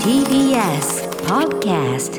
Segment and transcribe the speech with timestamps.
[0.00, 2.16] TBS Podcast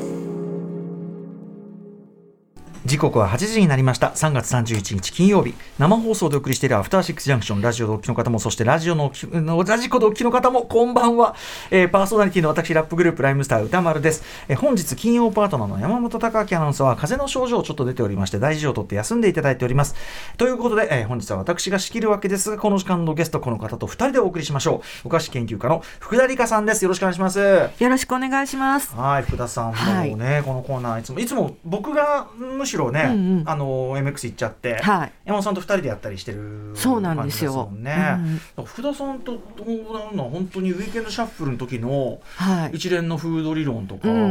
[2.87, 4.11] 時刻は8時になりました。
[4.11, 5.53] 3月31日金曜日。
[5.77, 7.61] 生放送でお送りしているアフターシックスジャンクション。
[7.61, 11.35] ラジオ同期の方もそしてラジオののラジコ同期の方もこんばんは、
[11.69, 19.93] えーパーソナリティの私ラップグループライムスター歌丸です、えー本日金曜パートナーの山本隆明アナウンサーは風邪の症状ちょっと出ておりまして大事をとって休んでいただいております。
[20.37, 22.51] ということで、えー本日は私が仕切るわけです。
[22.51, 25.07] がこの時間のゲストこの方と2人でお送りしましょう。
[25.07, 26.85] お菓子研究家の福田理香さんです。
[26.85, 27.39] よろしくお願いします。
[27.39, 28.95] よろしくお願いします。
[28.95, 30.15] はい、福田さんもはい。
[30.15, 38.17] ね、このコーナーいつもいつも僕がむしろね、うんうんあの MX 行っちゃって、はい山本さんと二人でやったりしてるそうなんですよね。
[38.57, 42.77] うん福田さんとどうなんの本当にウィークエンドシャッフルの時のはい。
[42.77, 44.25] 一連のフード理論とか、うんうんう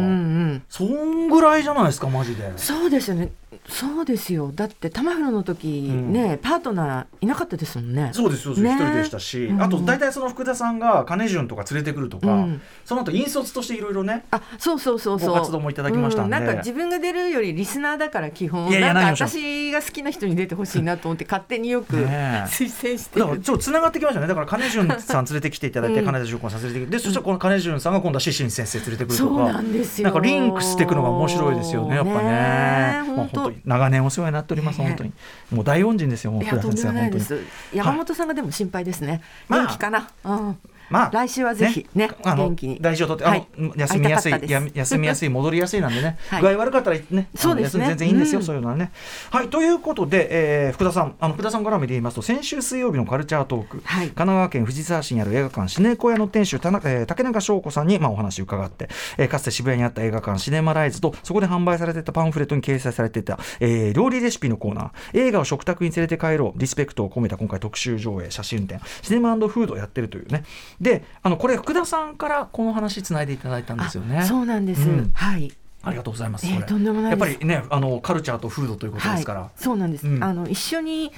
[0.54, 0.62] ん。
[0.68, 2.52] そんぐらいじゃないですかマジで。
[2.56, 3.30] そうですよね。
[3.68, 4.52] そうですよ。
[4.54, 8.10] だってタマフロの時うんね、パートナーいなかったですもんね。
[8.12, 15.28] そうですそうです、ね一人でしたし、うんあと大体その福田さんが金潤とか連れてくるとか、うんその後引率としていろいろねあ、そうそうそうそう。
[15.30, 18.68] ご活動もいただきましたんでうなんか自分が出るよりリスナーだから基本。
[18.68, 23.40] いやいやなんか私が好きな人に出てほしいなと思って勝手によく推薦してる。
[23.40, 24.26] ちょっとつながってきましたね。
[24.26, 26.06] だから金潤さん連れてきていただいて、うん。
[26.06, 26.96] 金田純子さん連れてきて。
[26.96, 29.34] でそしたらこの金潤さんが今度はシシン先生連れてくるとか。
[29.34, 30.04] そうなんですよ。
[30.04, 32.18] なんかリンクしていくのが面白いですよねやっぱね。
[32.18, 33.40] ねえまあ本当。
[33.40, 33.60] 本当に。
[33.64, 35.12] 長年お世話になっております、本当に。
[35.51, 37.40] もう大恩人ですよもういやとんでもないです。
[37.73, 39.23] 山本さんがでも心配ですね。
[39.48, 39.60] まあ。
[39.62, 40.09] 元気かな。
[40.24, 40.59] うん。
[40.90, 42.79] まあ来週はぜひねあの元気に。
[42.80, 43.46] 大事をとって、あのはい。
[43.76, 44.32] 休みやすい
[44.74, 46.42] 休みやすい戻りやすいなんでね、 はい。
[46.42, 47.29] 具合悪かったらね。
[47.34, 47.87] そうですね。
[47.88, 48.46] 全然いいんですよ、うん。
[48.46, 48.90] そういうのはね。
[49.30, 54.07] はいということで、えー福田さんあの福田さん絡みで言いますと先週水曜日のカルチャートーク、はい。
[54.07, 64.91] 神奈川県藤沢市にある映画館シネコ屋の店主田中、えー竹中翔子さんに、まあ、お話を伺って、えーかつて渋谷にあった映画館シネマライズとそこで販売されていたパンフレットに掲載されていた、えー料理レシピのコーナー。
[65.14, 66.59] 映画を食卓に連れて帰ろう。
[66.59, 68.81] リスペクトを込めた今回特集上映写真展。
[69.03, 70.44] シネマフードをやってるというね
[70.81, 74.19] であのこれ福田さんからこの話つないでいただいたんですよね。
[74.19, 74.88] あそうなんです。
[74.88, 75.10] うん。
[75.15, 75.53] はい。
[75.82, 80.25] ありがとうございます、えーとんでもないやっぱりねあのカルチャーとフードということですから、はい、そうなんです、うん。
[80.25, 81.12] あの一緒に、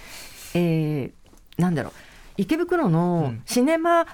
[0.55, 1.11] えー、
[1.57, 1.93] なんだろう。
[2.37, 3.43] 池袋うのん。
[3.47, 4.07] シネマ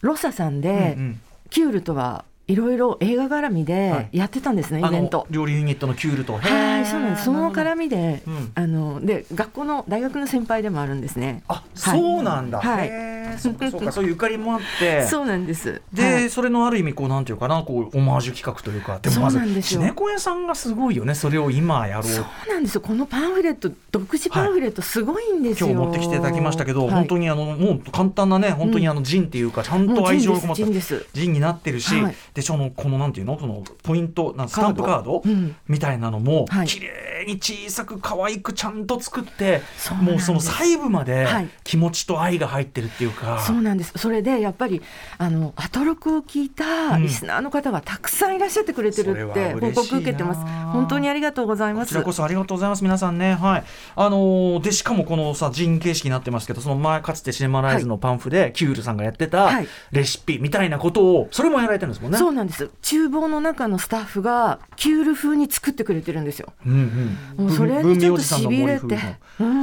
[0.00, 1.20] ロサさんで、うんうん。
[1.50, 5.26] キュールとはいろいろ映画絡みはいでやってたんですね、あのイベント。
[5.30, 7.24] 料理ユニットのキュールとはい、そうなんです。
[7.24, 11.42] その絡みみで、うんあので学校の大学の先輩でもあるんですね。
[11.48, 12.60] あ、そうなんだ。
[12.60, 15.04] はいそうかそうかそういうゆかりもあって。
[15.08, 15.80] そうなんです。
[15.92, 22.80] で、はいそれのある意味こうなんていうかなこうオマージュ企画というかでもまずシネコ屋さんがすごいよねそれを今やろうそうなんですよ。
[22.80, 25.70] このパンフレット独自パンフレットすごいんですよ。
[25.70, 33.36] 今日持ってきていただきましたけど、はい本当にあのもう簡単なね本当にあのジンっていうかちゃんと愛情がこもったジンになってるし、はいでそのこのなんていうの？
[33.36, 35.22] そのポイントなんスタンプカード？
[35.24, 35.56] うん。
[35.66, 36.68] みたいなのもはい。
[36.68, 39.60] 綺麗に小さく可愛くちゃんと作って、
[40.00, 41.48] もうその細部まではい。
[41.64, 43.40] 気持ちと愛が入ってるっていうか。
[43.40, 43.92] そうなんです。
[43.96, 44.80] それでやっぱり
[45.18, 50.40] あのアトロクを聞いたリスナーの方がたくさんいらっしゃってくれてるって報告受けてます。
[50.72, 51.88] 本当にありがとうございます。
[51.88, 52.84] こちらこそありがとうございます。
[52.84, 53.34] 皆さんね。
[53.34, 53.64] はい。
[53.96, 59.68] あのーでしかもこのさ人形式になってますけどその前かつてシネマライズのパンフで、キュールさんがやってたはい。
[59.90, 62.70] レシピみたいなことをそれもやられてるんですもんねそうなんです。
[62.82, 66.52] 厨房の中のスタッフがキュール風に作ってくれてるんですよ。
[66.66, 67.46] うんうん。
[67.46, 68.98] もうそれにちょっと痺れて。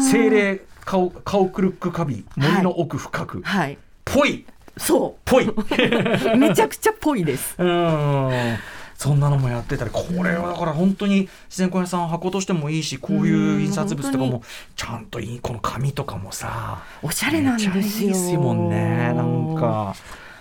[0.01, 3.77] 精霊顔顔クルックカビ森の奥深く、はい。
[4.03, 4.47] ぽい。
[4.77, 5.47] そぽい。
[5.47, 5.53] う。
[6.37, 7.53] めちゃくちゃぽいです。
[7.59, 8.31] うん。
[8.95, 9.91] そんなのもやってたり。
[9.93, 14.43] これはだから本当に自然小屋さん箱としてもいいしこういう印刷物とかうんも
[14.75, 17.75] ちゃんといいこの紙とかもさおしゃれなんですよ。
[17.75, 19.13] いいですもんね。
[19.13, 19.95] なんか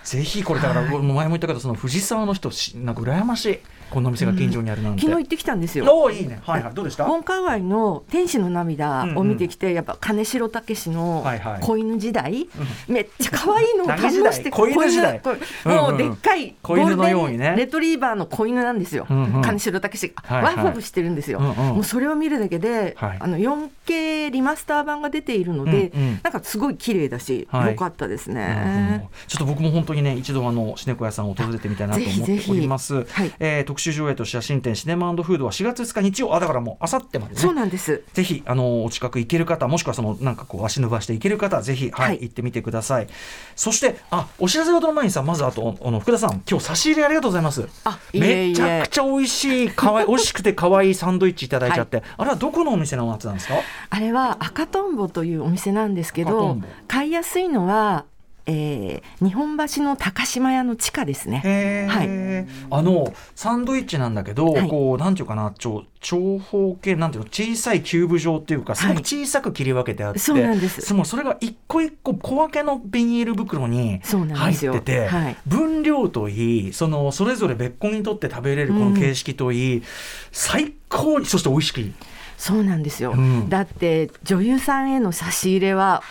[0.05, 0.89] ぜひこれだからはい。
[0.91, 3.59] 前も言ったけどその藤沢の人しなんか羨ましい
[3.89, 5.85] この店が近所にあるなんて、昨日行ってきたんですよ。
[5.85, 6.39] おおいいね。
[6.43, 6.73] はいはい。
[6.73, 7.05] どうでした？
[7.05, 11.25] 本川湾の天使の涙を見てきて、やっぱ金城武史の
[11.61, 12.47] 子犬時代、
[12.87, 15.21] めっちゃ可愛いのを堪能して子犬時代。
[15.65, 19.05] もうでっかいゴールデンレトリーバーの子犬なんですよ、
[19.43, 23.17] 金城武史が、ワイフォブしてるんですよ、もうそれを見るだけで、はい。
[23.19, 25.91] あの 4K リマスター版が出ているので、
[26.23, 27.71] なんかすごい綺麗だし、はい。
[27.71, 29.07] 良かったですうんね。
[29.27, 33.05] ちょっと僕も本当にね一度あのシネコ屋さんを訪れてみたいなと思ってぜひぜひおります。
[33.05, 36.33] はいえー特集上映と写真展シネマフードは4月2日日曜。
[36.33, 37.39] あだからもうあさってまでね。
[37.41, 38.03] そうなんです。
[38.13, 42.19] ぜひあのお近く行ける方もしくはそのなんかこう足伸ばして行ける方はぜひ、はいはい。
[42.21, 43.07] 行ってみてください。
[43.55, 47.67] そしてあお知らせ事の前にさまずあとあの福田さん今日差し入れありがとうございます。
[47.83, 53.55] あめちゃくちゃ美味しいかわい 美味しくて可愛いサンドイッチいただいちゃって、あれはどこのお店のやつなんですか？
[53.89, 56.57] あれは赤とんぼというお店なんですけど
[56.87, 58.05] 買いやすいのは
[58.45, 61.41] えー日本橋の高島屋の地下ですね。
[61.43, 62.47] へー。
[62.69, 64.69] あのサンドイッチなんだけど、はい。
[64.69, 70.93] こうなんていうかな長長方形なんていうの小さいキューブ状っていうかすごく小さく切り分けてあって、そうなんです。
[70.93, 75.37] もうそれが一個一個小分けのビニール袋に入ってて、はい。
[75.47, 79.83] 分量といいそのそれぞれ別個にとって食べれるこの形式といい、
[80.31, 81.93] 最高にそして美味しくいい。
[82.37, 83.49] そうなんですよ、うん。
[83.49, 86.03] だって女優さんへの差し入れは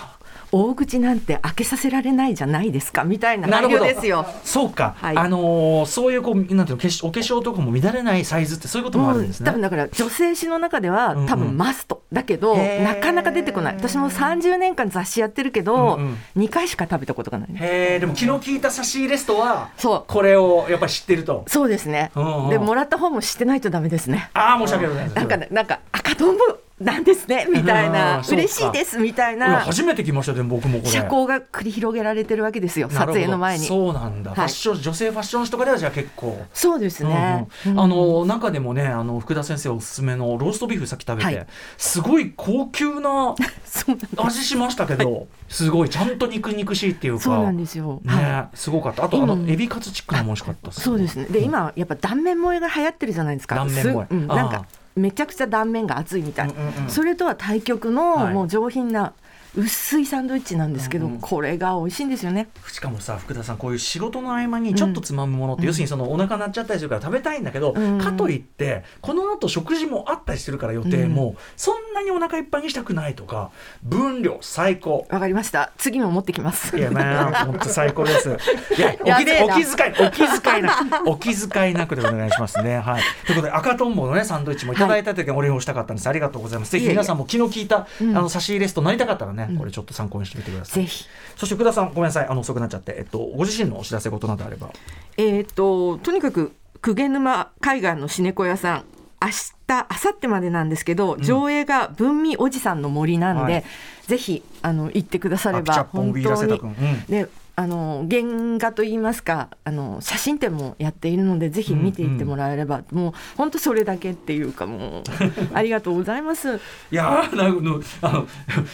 [0.54, 4.24] 大口なんて開けさせられないじゃないですかみたいな内容ですよ。
[4.44, 5.16] そうか、はい。
[5.16, 9.46] あのーそういうこうなんていうのお化粧とかも乱れないサイズってそういうこともあるんですね。
[9.46, 11.26] 多分だから女性誌の中ではうんうん。
[11.26, 13.74] 多分マストだけど、なかなか出てこない。
[13.76, 16.42] 私も30年間雑誌やってるけど、うんうん。
[16.44, 20.04] 2回しか食べたことがないへえでも気の利いた差し入れストはそう。
[20.06, 21.44] これをやっぱり知ってると。
[21.48, 22.50] そうですね、うんうん。
[22.50, 24.30] でもらった方も知ってないとダメですね。
[24.34, 25.16] ああ申し訳ございません。
[25.16, 26.44] なんかねなんか赤とんぼ
[26.80, 29.60] なんですねみたいうんな嬉しいですみたいな。
[29.60, 30.90] 初めて来ましたでも僕もこれ。
[30.90, 33.64] 社交が繰り広げられてるわけですよ撮影の前に。
[33.64, 34.34] そうなんだ、い。
[34.34, 36.44] ファッション女性ファッション誌とかではじゃあ結構。
[36.52, 37.78] そうですね、うんうん。
[37.78, 37.84] うん。
[37.84, 41.46] あの中でもねあの福田先生おすすめのローストビーフさっき食べて、はい。
[41.78, 43.36] すごい高級な
[44.18, 47.22] 味しましたけど、すごいちゃんと肉肉しいっていうか。
[47.22, 48.56] そうなんですよ、ね、はい。
[48.56, 49.04] すごかった。
[49.04, 51.26] あとあの今エビカツチックのも美味しかったっそうですね。
[51.26, 53.54] で今やっぱ断面萌えが流行ってるじゃないですか。
[53.54, 54.14] 断面萌え。
[54.26, 56.90] なんかめちゃくちゃ断面が厚いみたい、うんうんうん。
[56.90, 58.34] それとは対極の、はい。
[58.34, 59.12] もう上品な
[59.56, 73.50] 薄いサンドイッチなんですけど、うんうんこれが美味しいんですよねしかもさ福田さんこういう仕事の合間にちょっとつまむものって、要するにそのお腹鳴っちゃったりするから食べたいんだけど、うんかといってこの後食事もあったりするから予定も、そんなにお腹いっぱいにしたくないとか
[73.82, 75.06] 分量最高。
[75.08, 77.04] わかりました次も持ってきますいやね、
[77.46, 78.30] 本当最高です。
[78.76, 82.78] いや、お気お気遣い、お気遣いなく、お気遣いなくでお願いしますね。
[82.78, 83.02] はい。
[83.26, 86.08] ということで、赤とんぼのね、サンドイッチもいただいた時はお礼をしたかったんです。
[86.08, 86.72] ありがとうございます。
[86.72, 90.82] ぜひ皆さんも気の利いた、うんあの差し入れストなりたかったらね、これちょっと参考にしてみてください。
[90.82, 91.06] ぜひ。
[91.36, 94.70] そして福田さん、ごめんなさい、あの遅くなっちゃって、えっと、ご自身のお知らせ事などあれば。
[95.16, 98.84] えっ、ととにかく久毛沼海岸のシネコ屋さん
[99.22, 103.64] 明日明後日までなんですけど、上映が文味おじさんの森なんで、はい。
[104.06, 107.06] ぜひあの行ってくだされば本当にうん。
[107.08, 108.22] であの原
[108.58, 115.02] 画といいますかあの写真展もやっているのでぜひ見ていってもらえれば、もう本当それだけっていうかもう
[115.54, 116.56] ありがとうございます。
[116.56, 116.58] い
[116.90, 117.80] やあの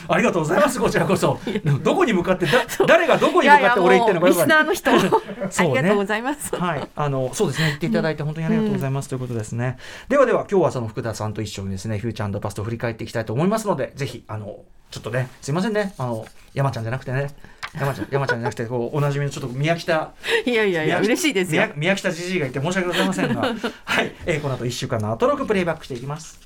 [0.09, 1.39] ありがとうございますこちらこそ。
[1.83, 6.57] どこに向かってだ誰がどこに向かって俺言ってるのかリスナーの人ありがとうございます。
[6.57, 7.67] はい、あのそうですね。
[7.69, 9.77] 言っていただいて本当にありがとうございます、ということですね。
[10.09, 14.61] ではでは今日はその福田さんと一緒にですねフューチャーパストを振り返っていきたいと思いますのでぜひあの
[14.91, 15.95] ちょっとねすいませんね。
[15.99, 17.29] あの山ちゃんじゃなくてね
[17.79, 20.13] 山ちゃん山ちゃんじゃなくてこうおなじみのちょっと宮北
[20.45, 21.75] いやいやいや宮嬉しいですよ宮。
[21.77, 23.41] 宮北じじいがいて申し訳ございませんが
[23.85, 26.41] はい、えーこの後1週間のアトロクプレイバックしていきます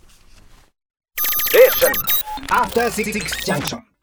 [2.50, 3.12] After Six
[3.47, 3.94] Junction.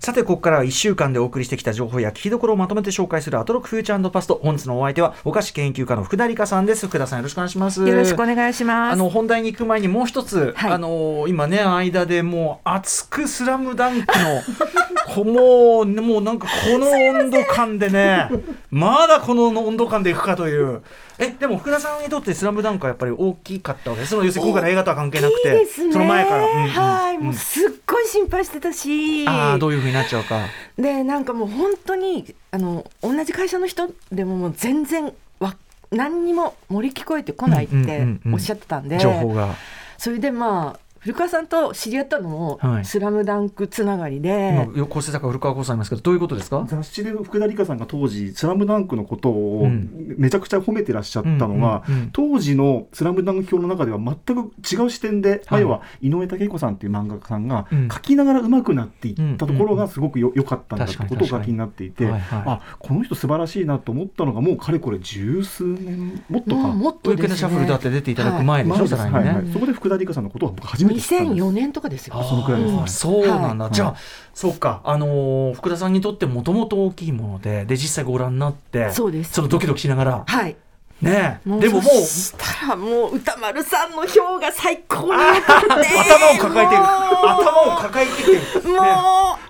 [0.00, 4.40] さてここからは1週間でお送りしてきた情報や聞きどころをまとめて紹介するアトロックフューチャーパスト。
[4.42, 6.86] 本日のお相手はお菓子研究家の福田理香さんです。
[6.86, 7.86] 福田さんよろしくお願いします。
[7.86, 8.92] よろしくお願いします。
[8.92, 10.72] あの本題に行く前にもう一つ、はい。
[10.72, 14.42] あの今ね間でもう熱くスラムダンクの
[15.14, 18.28] こもうもうなんかこの温度感でね
[18.70, 20.80] まだこの温度感でいくかという。
[21.18, 25.66] えでも福田さんにとってスラムダンクはやっぱり大きかったわけですその要するに今回の映画とは関係なくて。
[25.66, 29.26] その前から、うんうんはい、うんもうすっごい心配してたし。
[29.26, 30.46] ああどういうふうになっちゃうか
[30.76, 35.12] で、なんかもう本当に、あの、同じ会社の人でも、もう全然。
[35.40, 35.56] わ、
[35.90, 38.98] 何にも盛り聞こえてこないっておっしゃってたんで。
[38.98, 39.54] 情報が、
[39.96, 40.87] それで、まあ。
[41.00, 42.84] 古川さんと知り合ったのも、はい。
[42.84, 44.68] スラムダンクつながりで。
[44.74, 46.64] 今構成作家古川光さんいますけどどういうことですか？
[46.68, 50.16] 雑誌で福田理香さんが当時「スラムダンクのことをうん。
[50.18, 57.88] めちゃくちゃ褒めてらっしゃったのが、当時の「スラムダンク表の中では全く違う視点で、まあはい要は井上武彦さんっていう漫画家さんがうん。
[57.88, 66.68] 書きながら上手くなっていったところがすごくよ良かったんだってことをお書きになっていて、はいはいあこの人素晴らしいなと思ったのがもうかれこれ十数年もっとか。
[66.68, 67.18] もっウとですね。
[67.18, 72.22] ィークエンドシャッフルだって出ていただく前でしょ、前ですさらにね、はいはいそこで福田理香さんのことを僕初めて2004年とかですよ。
[72.22, 72.82] そのくらいですね。
[72.86, 73.74] そうなんだ、はい。
[73.74, 73.94] じゃあ
[74.34, 74.80] そうか。
[74.84, 79.32] あのー福田さんにとってもともと大きいものでで実際ご覧になってそうです。
[79.32, 80.24] そのドキドキしながら。
[80.26, 80.56] はい。
[81.00, 86.82] ねでももうそしたらもう歌丸さんの票が最高に良かった 頭を抱えてる。
[86.82, 88.68] 頭を抱えてる。
[88.68, 88.78] もう、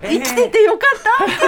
[0.02, 1.44] えー生きててよかったってです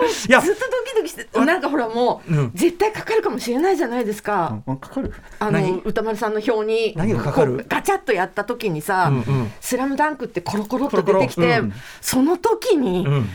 [0.28, 0.44] いやよ。
[0.44, 2.50] ずっとドキドキして、なんかほらもう、うん。
[2.54, 4.60] 絶対かかるかもしれないじゃないですか。
[4.66, 5.12] あかかる。
[5.38, 5.72] あ何？
[5.72, 7.64] の歌丸さんの表に何がかかる？
[7.68, 13.28] ガチャッとやった時にさうんうん「スラムダンクってコロコロっと出てきてうんその時にうん。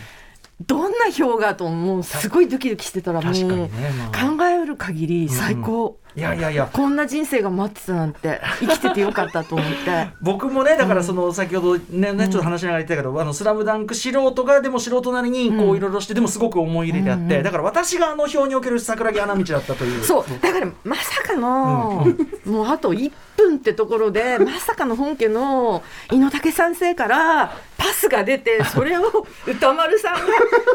[0.66, 6.70] どんな表がともうすごいドキドキしてたらもう考ええる限り最高、いやいやいや。
[6.72, 10.10] こんな人生が待ってたなんて生きててよかったと思って。
[10.22, 20.04] 僕もねだからその先ほどね,、ねちょっと話しながら言ったけど「あのスラムダンク素人がでも素人なりにこういろいろしてでもすごく思い入れであって、だから私があの表における桜木花道だったという。
[20.04, 20.26] そう。
[20.42, 22.08] だからまさかの、
[22.46, 30.22] もうあと1分ってところで まさかの本家の猪竹三世からパスが出てそれを歌丸さんが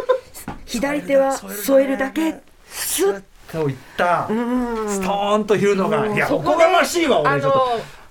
[0.65, 2.41] 左手は添えるだけ。
[2.75, 3.23] スッ
[3.53, 4.89] といったうん。
[4.89, 7.59] ストーンというのがいやおこがましいわあ俺ちょっと。
[7.59, 7.67] の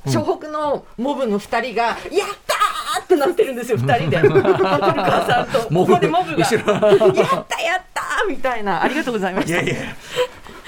[0.06, 4.18] 湘北のモブの2人が「やったー!」ってなってるんですよ2人で。
[4.28, 5.60] 古川さんと。
[5.74, 8.84] ここでモブが「やったやったー!」みたいな。
[8.84, 9.62] ありがとうございました。
[9.62, 9.96] いやいや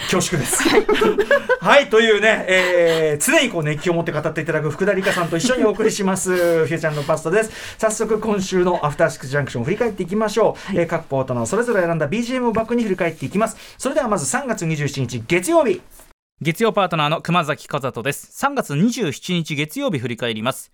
[0.10, 0.64] 恐縮です。
[1.60, 7.52] はい、というね、えー常にこう熱気を持って語っていただく福田理香さんと一緒にお送りします、 フューチャーのパスタです。
[7.78, 10.80] 早速、今週のアフターシックスジャンクションを振り返っていきましょう。
[10.80, 13.58] えー各ポートナーそれぞれ選んだ BGM をバックに振り返っていきます。
[13.78, 15.82] それではまず3月27日月曜日。
[16.42, 20.74] 月曜パートナーの熊崎和人です3月27日月曜日振り返ります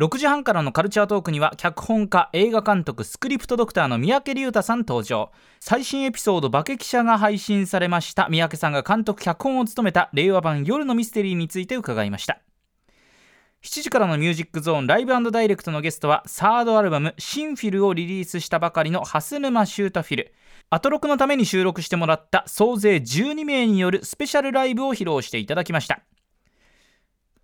[0.00, 5.30] 6時半からのカルチャートークには脚本家映画監督スクリプトドクターの三宅龍太さん登場。
[5.60, 8.26] 最新エピソード「化け記者」が配信されました。
[8.28, 12.40] 三宅さんが監督脚本を務めた令和版夜のミステリーについて伺いました。
[13.62, 20.34] 7時からのミュージックゾーンライブダイレクトのゲストはサードアルバム「シンフィル」をリリースしたばかりの蓮沼シュータフィル。
[20.70, 26.00] アトロクのために収録してもらった総勢12名によるスペシャルライブを披露していただきました。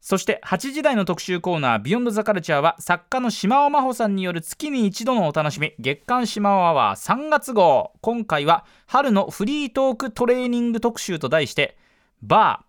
[0.00, 7.92] そして8時台の特集コーナー「ビヨンドザカルチャーは作家の島尾真帆さんによる月に一度のお楽しみ月刊島尾アワー3月号。
[8.00, 11.76] 今回は春のフリートークトレーニング特集と題して
[12.22, 12.64] バ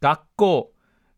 [0.00, 0.72] ー学校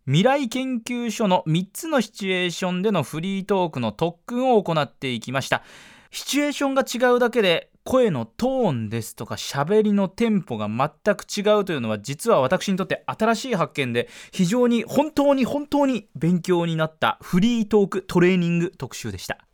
[0.05, 5.63] 未来研究所の3つのシチュエーションでのフリートークの特訓を行っていきました。
[6.11, 19.46] シチュエーションが違うだけで声のトーンですとか喋りのテンポが全く違うというのは実は私にとって新しい発見で非常に本当に本当に勉強になったフリートークトレーニング特集でした。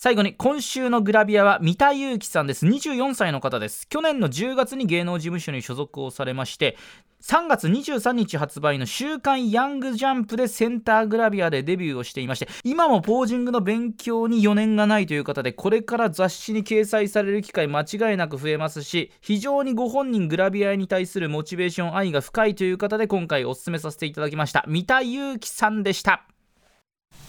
[0.00, 2.64] 最後に今週のグラビアは三田祐樹さんです。
[2.64, 3.88] 24歳の方です。
[3.88, 6.76] 去年の10月に芸能事務所に所属をされまして
[7.20, 24.64] 3月23日発売の週刊ヤングジャンプでセンターグラビアでデビューをしていまして今もポージングの勉強に余念がないという方でこれから雑誌に掲載される機会間違いなく増えますし非常にご本人グラビアに対するモチベーション愛が深いという方で今回お勧めさせていただきました。
[24.68, 26.37] 三田祐樹さんでした。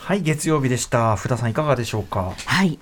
[0.10, 1.16] はい、月曜日でした。
[1.18, 2.34] 福田さんいかがでしょうか？
[2.48, 2.80] はい。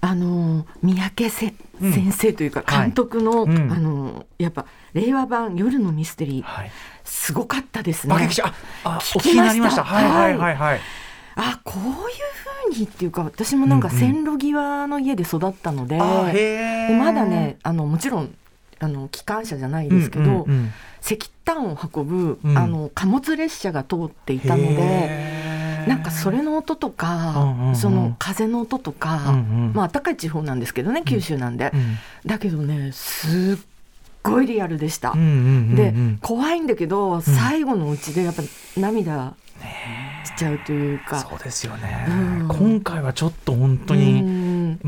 [0.00, 2.84] あのー三宅せ、先生というかはい。
[2.84, 3.70] 監督の、うん。
[3.70, 4.64] あのーやっぱ
[4.94, 6.42] 令和版夜のミステリー。
[6.42, 6.70] はい。
[7.04, 8.14] すごかったですね。
[8.14, 9.20] あ、聞聞きました。
[9.20, 9.84] きになりました。
[9.84, 10.56] はいはいはい。
[10.56, 10.80] はい。
[11.36, 11.92] あこういう
[12.72, 14.00] 風にっていうか私もなんかうんうん。
[14.00, 18.34] 線路際の家で育ったので,、あへでーまだねあのもちろん
[18.78, 20.72] あの機関車じゃないですけど、うんうんうん。
[21.02, 22.56] 石炭を運ぶ、うん。
[22.56, 25.50] あの貨物列車が通っていたので
[25.90, 27.76] なんかそれの音とか、うんうんうん。
[27.76, 29.38] その風の音とか、うんう
[29.70, 29.72] ん。
[29.74, 31.98] まあ暖かい地方なんですけどね九州なんで、うん。
[32.24, 33.64] だけどねすっ
[34.22, 35.10] ごいリアルでした。
[35.10, 35.38] うんうんうんう
[35.72, 35.74] ん。
[36.16, 38.42] で怖いんだけど、最後のうちでやっぱ
[38.76, 39.34] 涙
[40.24, 42.12] しちゃうというか、そうですよね、う
[42.44, 42.48] ん。
[42.48, 43.96] 今回はちょっと本当う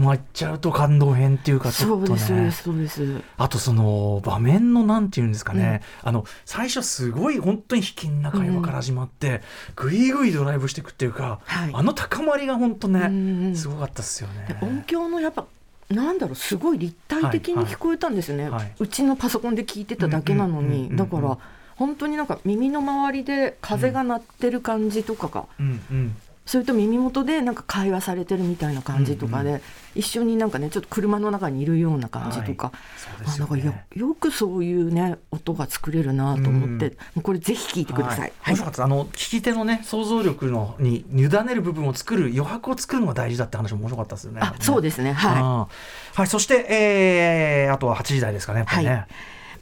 [0.03, 2.19] にん参っちゃうと感動編っていうかちょっとね。
[2.51, 3.23] すそうです。
[3.39, 9.43] あとその場面のなんていうんですかね、あの最初すごい本当に引きんな会話から始まって、
[9.77, 11.71] ぐいぐいドライブしていくっていうか、はい。
[11.73, 14.47] あの高まりが本当うね、んすごかったですよね。
[14.61, 14.67] で。
[14.67, 15.47] 音響のやっぱ
[15.89, 18.75] なんだろうすごい立体的に聞こえたんですよね、はいはい。
[18.79, 20.91] うちのパソコンで聞いてただけなのうんうんうんうんうん。
[20.91, 21.39] にだから
[21.77, 29.61] 本当になんか耳の周りで風が鳴ってる感じとかが、うんうんそれと耳元でなんか会話されてるみたいな感じとかで、うん
[29.95, 38.33] 一緒になんかねちょっと車の中にいるような感じとか、そうであなんかすよねよよくそういうね音が作れるなと思って、うんもうこれぜひ聞いてください。
[38.41, 38.57] はい。
[38.57, 38.73] はい。
[38.79, 44.41] あの聞き手のね想像力のに委ねる部分を作る余白を作るのが大事だって話も面白かったですよね。
[44.43, 45.13] あそうすですね。
[45.13, 45.69] は
[46.15, 46.17] い。
[46.17, 48.65] はい、そして、えー、あとは8時台ですかね、ね。
[48.67, 49.07] はい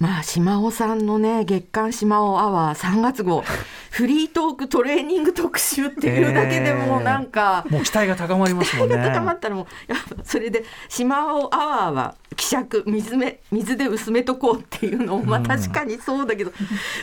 [0.00, 3.44] まあ島尾さんのね月刊島尾アワー3月号
[3.90, 8.96] フリートークトレーニング特集っていうだけでもうなんか、もう期待が高まりますもんね。
[9.04, 16.52] 高まったらもうやっぱそれで島尾アワーは希釈水め水で薄めとこうっていうのもまあ確かにそうだけど、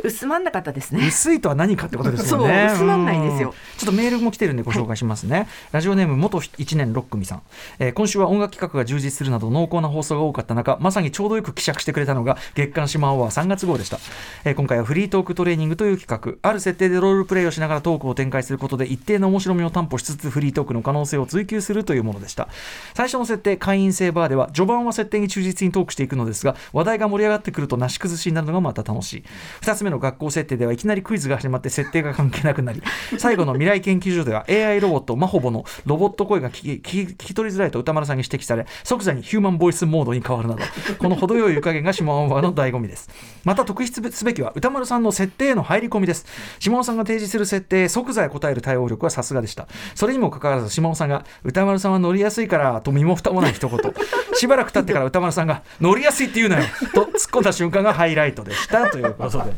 [0.04, 1.06] 薄まんなかったですね。
[1.06, 2.68] 薄いとは何かってことですよね。
[2.70, 5.48] そう薄まんないんですようんちょっとメールも来てるんでご紹介しますね。
[5.74, 7.42] ラジオネーム元一年六組さん、
[7.80, 14.00] えー今週は音楽企画が充実するなど濃厚な放送が多かった中、まさにちょうどよく希釈してくれたのが月刊島アワー3月号でした、
[14.44, 22.48] えー今回はフリートークトレーニングという企画、ある設定でロールプレイをしながらトークを展開することで一定の面白みを担保しつつフリートークの可能性を追求するというものでした。
[22.94, 29.24] 最初の設定会員制バーでは序盤は設定に忠実にトークしていくのですが話題が盛り上がってくるとなし崩しになるのがまた楽しい。
[29.62, 32.82] 2つ目の学校設定ではいきなりクイズが始まって設定が関係なくなり
[33.18, 40.62] 最後の未来研究所では AI ロボットマホボのロボット声が聞き聞き取りづらいと歌丸さんに指摘され即座にヒューマンボイスモードに変わるなど
[40.98, 43.10] この程よい湯加減がシモンワの醍醐味です。
[43.44, 46.26] また特筆すべきは歌丸さんの設定への入り込みです。
[46.60, 49.68] 下尾さんが提示する設定へ即座へ答える対応力はさすがでした。
[49.96, 53.80] それにもかかわらず下尾さんが歌丸さんは乗りやすいからと身も蓋もない一言。
[54.36, 58.90] しばらく経ってから歌丸さんが乗りやすいって言うなよと突っ込んだ瞬間がハイライトでした。
[58.90, 59.52] ということで。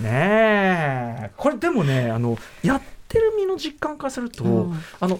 [0.00, 0.08] ね
[1.24, 1.30] え。
[1.36, 4.80] これでもねあのやってる身の実感からすると、うん。
[5.00, 5.18] あの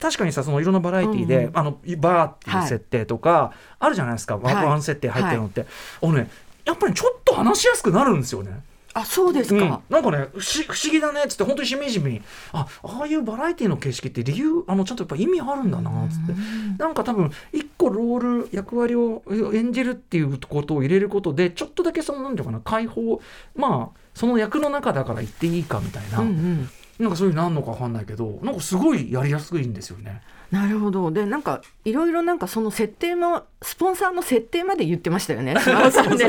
[0.00, 4.66] 確かにさそのいろんなバラエティーで、うんうんあのバーっていう設定とか、あるじゃないですか、ワはい。
[4.66, 5.66] ワン設定入ってるのって、
[6.02, 6.30] あのね
[6.70, 8.62] やっぱりちょっと話しやすくなるんですよね。
[8.92, 9.68] あそうですうん。
[9.68, 12.12] か、なんかね不思不思議だねっつって本当にしみじみ。
[12.12, 12.22] に
[12.52, 16.32] あああいうバラエティーの形式って理由あのちゃんとやっぱ意味あるんだなっつって。
[16.78, 19.22] なんか多分一個ロール役割を
[19.54, 23.20] 演じるっていうことを入れることでちょっとだけそのなんていうかな解放
[23.54, 26.70] まあその役の中だから言っていいかみたいな、うんうん。
[26.98, 30.20] なんかそういうのあんのかわかんないけどなんかすごいやりやすいんですよね。
[30.50, 31.10] なるほど。
[31.12, 35.54] でなんかいろいろなんかその設定のスポンサーの設定まで言ってましたよね。
[35.54, 35.60] ね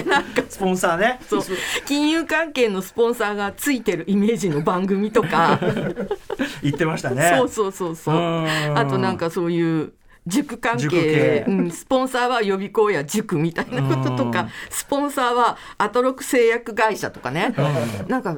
[0.03, 0.43] なんか。
[0.47, 1.19] スポンサーね。
[1.27, 1.43] そう。
[1.85, 5.59] 金融関係のスポンサーがついてるイメージの番組とか。
[6.61, 7.33] 言ってましたね。
[7.35, 8.15] そうそうそうそう。
[8.15, 8.77] うん。
[8.77, 9.93] あとなんかそういう
[10.27, 11.43] 塾関係。
[11.47, 14.31] うん、スポンサーは予備校や塾みたいなこととうん。
[14.31, 17.55] かスポンサーはアトロク製薬会社とかね。
[18.07, 18.37] なんか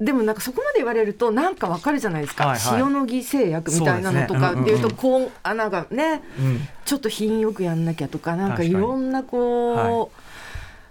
[0.00, 2.80] でもなんかそこまで言われるとなんかわかるじゃないですか、はいはい。
[2.80, 4.96] 塩野義製薬みたいなのとかっていうとうんうん。
[4.96, 6.68] こうあなんかねうん。
[6.84, 10.08] ちょっと品よくやんなきゃとかなんかいろんなこう、はい。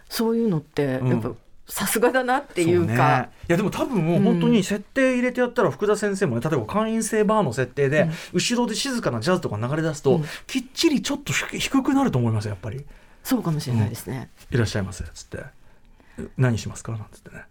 [0.10, 1.10] そういうのってうん。
[1.10, 1.32] やっぱ
[1.68, 3.22] さすがだなっていうか。
[3.22, 10.26] ね、いやでも多分もう本当に設定入れてやったら福田先生もね例えば会員制バーの設定で、後ろで静かなジャズとか流れ出すと、うん。
[10.48, 12.86] きっちりちょっと低低くなると思いますよやっぱり。
[13.24, 15.44] そうかもしれないですね、「いらっしゃいませ」っつって
[16.38, 17.44] 「何しますか?」なんつってね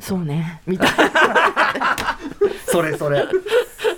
[0.00, 0.60] そうね。
[0.66, 2.18] みたいな。
[2.66, 3.26] それそれ。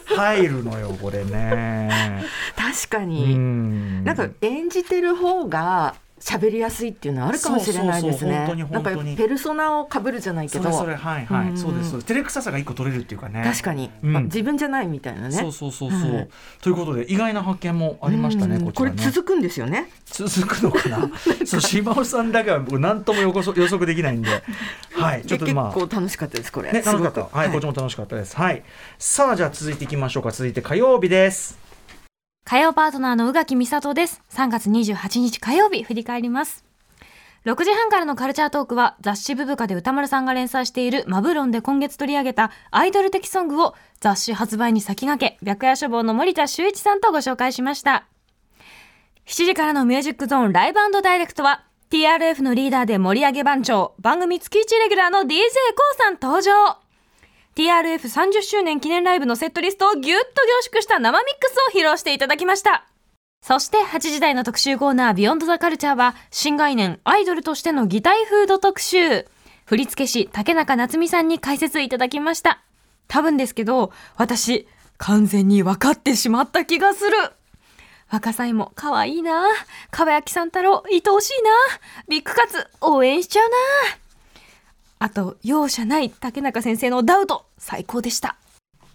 [0.07, 1.91] 入るのよこれね。
[2.59, 4.05] う確かに、ん。
[4.05, 8.47] なんか演じてる方が喋りやすいっていうのはあるかもしれないですね。
[8.71, 15.31] なんかペルソナを被るじゃないけどそれそれはいはい、うんそうですそうです照れくささが一個取れるっていうかね確かに、うんまあ自分じゃないみたいなね。
[15.31, 16.29] そうそうそうそう、はい
[16.61, 19.91] ということで意外な発見もありましたね、うんこれ続くんですよね。
[20.07, 21.11] 続くのかな？
[21.47, 24.29] そう島尾さんだけは僕何とも予測予測できないんで
[24.93, 26.71] はいちょっとでまあ結構楽しかったですこれ。
[26.73, 27.37] ね、楽しかった。
[27.37, 28.37] はい、こっちも楽しかったです。
[28.37, 28.63] はい。
[28.99, 30.31] さあ、じゃあ続いていきましょうか。
[30.31, 31.70] 続いて火曜日です。
[32.51, 34.23] 火曜パートナーの宇垣美里です。
[34.31, 36.65] 3月28日火曜日、振り返ります。
[37.45, 48.09] 6時半からのカルチャートークは雑誌ブブカで歌丸さんが連載しているマブロンで今月取り上げたアイドル的ソングを雑誌発売に先駆け、白夜処方の森田修一さんとご紹介しました。
[49.27, 55.35] 7時からのミュージックゾーンライブダイレクトは TRF のリーダーで盛り上げ番長、番組月1レギュラーの DJ コ
[55.95, 56.90] ウさん登場。
[57.57, 62.87] TRF30 周年記念ライブのセットリストをぎゅっと凝縮した生ミックスを披露していただきました。
[63.43, 69.27] そして8時台の特集コーナービヨンドザカルチャーは新概念アイドルとしての擬態フード特集。
[69.65, 72.61] 振付師竹中夏美さんに解説いただきました。
[73.09, 77.17] 多分ですけど、私完全に分かってしまった気がする。
[78.11, 79.47] 若さいも可愛いな。
[79.91, 81.51] 川焼さん太郎愛おしいな。
[82.09, 83.57] ビッグカツ応援しちゃうな。
[85.03, 88.37] あと容赦ない竹中先生のダウト最高でした。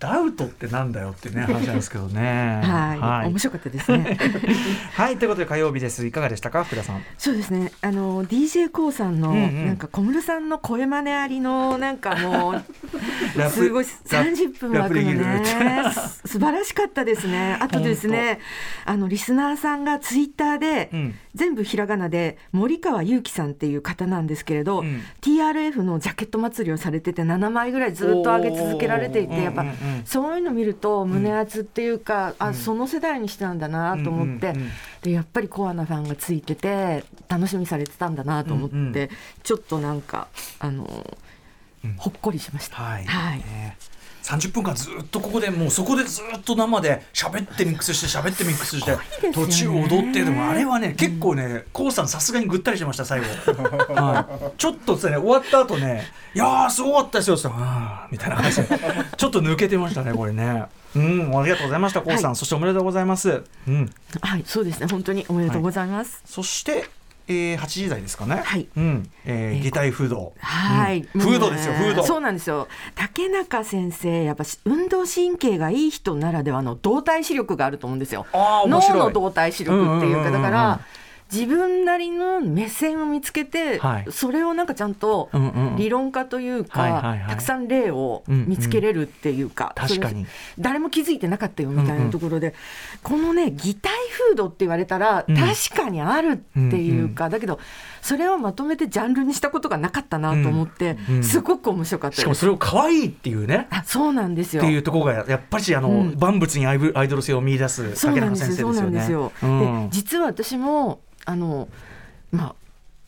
[0.05, 2.61] ダウトってなんだよってね、 話なんですけどね。
[2.63, 3.39] はい、はい面。
[3.39, 4.17] 白かったですね。
[4.93, 6.05] はい、ということで火曜日です。
[6.05, 7.01] いかがでしたか、福田さん？
[7.17, 7.71] そうですね。
[7.81, 12.61] あの DJ コウさんの、うんうんなんか小室さんの声真似ありのなんかもう
[13.49, 15.41] すごいラップ三十分湧くのね。
[16.23, 17.57] す素晴らしかったですね。
[17.59, 18.39] あとですね、
[18.85, 34.53] あのリスナーさんがツイッターで、うん全部ひらがなで森川祐樹さんっていう方なんですけれど、うん TRF のジャケット祭りをされてて7枚ぐらいずっと上げ続けられていてやっぱうんうんうんそういうの見ると胸熱っていうか、あその世代にしてなんだなと思って、
[35.01, 38.87] でやっぱりコアなファンがついてて楽しみされてたんだなと思って、うん。
[38.87, 39.09] うん。
[39.43, 40.27] ちょっとなんか
[40.59, 40.85] あの、
[41.97, 42.77] ほっこりしました。
[42.77, 43.05] はい。
[43.05, 43.39] はい。
[43.39, 43.77] ね
[44.25, 48.97] 30分間ずっとここでもうそこでずっと生で喋ってミックスして喋ってミックスして、
[49.31, 53.25] 途中踊ってでもあれはね結構ねコウさんさすがにぐったりしてました最後、
[53.93, 57.47] はい、ちょっとですね終わった後ね「いやーすごかったですよ」って
[58.11, 58.67] みたいな感じで。
[59.17, 60.65] ちょっと抜けてましたねこれね。
[60.95, 62.35] うんありがとうございましたコウさん、はい。
[62.35, 63.43] そしておめでとうございます。
[63.67, 63.91] うん。
[64.21, 64.87] はい、そうですね。
[64.87, 66.21] 本当におめでとうございます。
[66.25, 66.89] そして
[67.27, 68.41] えー、8時台ですかね。
[68.43, 69.09] はいうん。
[69.25, 70.33] えー、えー擬態フード。
[70.39, 72.03] はい、うんフードですよ、フード。
[72.03, 80.79] そうなんですよ竹中先生やっぱし運動神経がいい人ならではの動体視力があると思うんですよあー面脳白いの動体視力っていうかうんうんうんうんだから
[81.33, 84.05] 自分なりの目線を見つけて、はい。
[84.11, 85.75] それをなんかちゃんとうんうんうん。
[85.75, 90.25] 理論化というか、たくさん例を見つけれるっていうか、うんうん確かに。
[90.59, 92.53] 誰も気づいてなかったよみたいなところで、
[93.01, 93.91] このね擬態
[94.29, 95.35] フードって言われたら、うん。
[95.35, 97.59] 確かにあるっていうか、だけど
[98.01, 102.21] それをまとめてジャンルにしたことがなかったなと思って、うんうんすごく面白かったです。
[102.21, 103.67] しかもそれを可愛いっていうね。
[103.71, 104.61] あそうなんですよ。
[104.61, 106.15] っていうところがやっぱりあの、うん。
[106.19, 108.67] 万物にアイドル性を見出すそう竹中なんですよ。
[108.67, 108.81] そう先生ですよね。
[108.81, 109.31] なんですよ。
[109.43, 109.89] うん。
[109.89, 111.67] で実は私もあの
[112.31, 112.55] まあ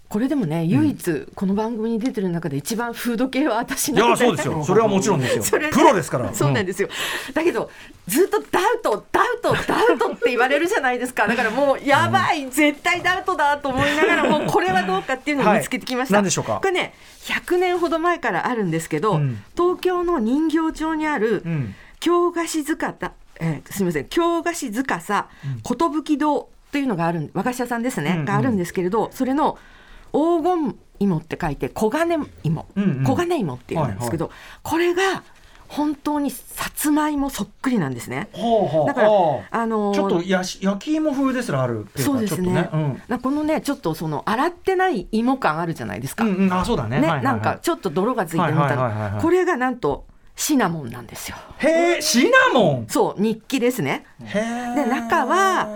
[0.10, 4.24] これでもね唯一この番組に出てる中で一番フード系は私いなので。
[4.24, 4.64] やそうですよ。
[4.66, 5.60] それはもちろんですよ。
[5.72, 6.34] プロですから。
[6.34, 6.88] そうなんですよ、
[7.34, 7.70] だけど
[8.08, 11.28] ずっとダウトダウトダウトって言われるじゃないですか。
[11.28, 16.24] だからもうやばい、絶対ダウトだと思いながら もうこれはどうかっていうのを見つけてきました、はい。
[16.24, 16.60] 何でしょうか？
[16.62, 19.44] これね100年ほど前からあるんですけど、うん。
[19.58, 21.76] 東京の人形町にあるうん。
[22.00, 25.28] 京菓子塚田、えーすみません京菓子塚さ
[25.64, 29.58] 寿堂というのがある和菓子屋さんですね、うんうんがあるんですけれどそれの
[30.12, 34.32] 黄金芋って書いて黄金芋、うんうん黄金芋っていうんですけど、
[34.64, 35.24] これが
[35.68, 38.30] 本当にさつまいもそっくりなんですね。
[38.32, 39.10] ほうほうだから
[39.52, 43.04] あのーちょっとやし焼き芋風ですらあるっていうかそうですねちょっとね。
[43.08, 46.24] なこのねちょっとその洗ってない芋感あるじゃないですか。
[46.24, 47.02] うん、うんうん、あそうだね。
[47.02, 51.38] ね、はいはいはいなんかちょっと泥がついてるみたいはいはいはいはいはないこれがなんとシナモンなんですよ。
[51.58, 52.88] へえシナモン。
[52.88, 54.06] そう日記ですね。
[54.24, 54.76] へえ。
[54.76, 55.68] で中は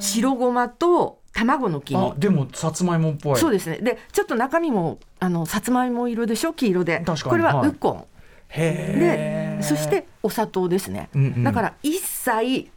[0.00, 2.20] 白ごまと卵の黄あ身。
[2.20, 3.38] でもさつまいもっぽい。
[3.38, 3.78] そうですね。
[3.78, 6.52] でちょっと中身もあのさつまいも色でしょ？
[6.52, 7.02] 黄色で。
[7.06, 8.04] 確かにこれははいウコン。
[8.48, 9.56] へえ。
[9.58, 11.08] でそしてお砂糖ですね。
[11.14, 12.68] うんうんだから一切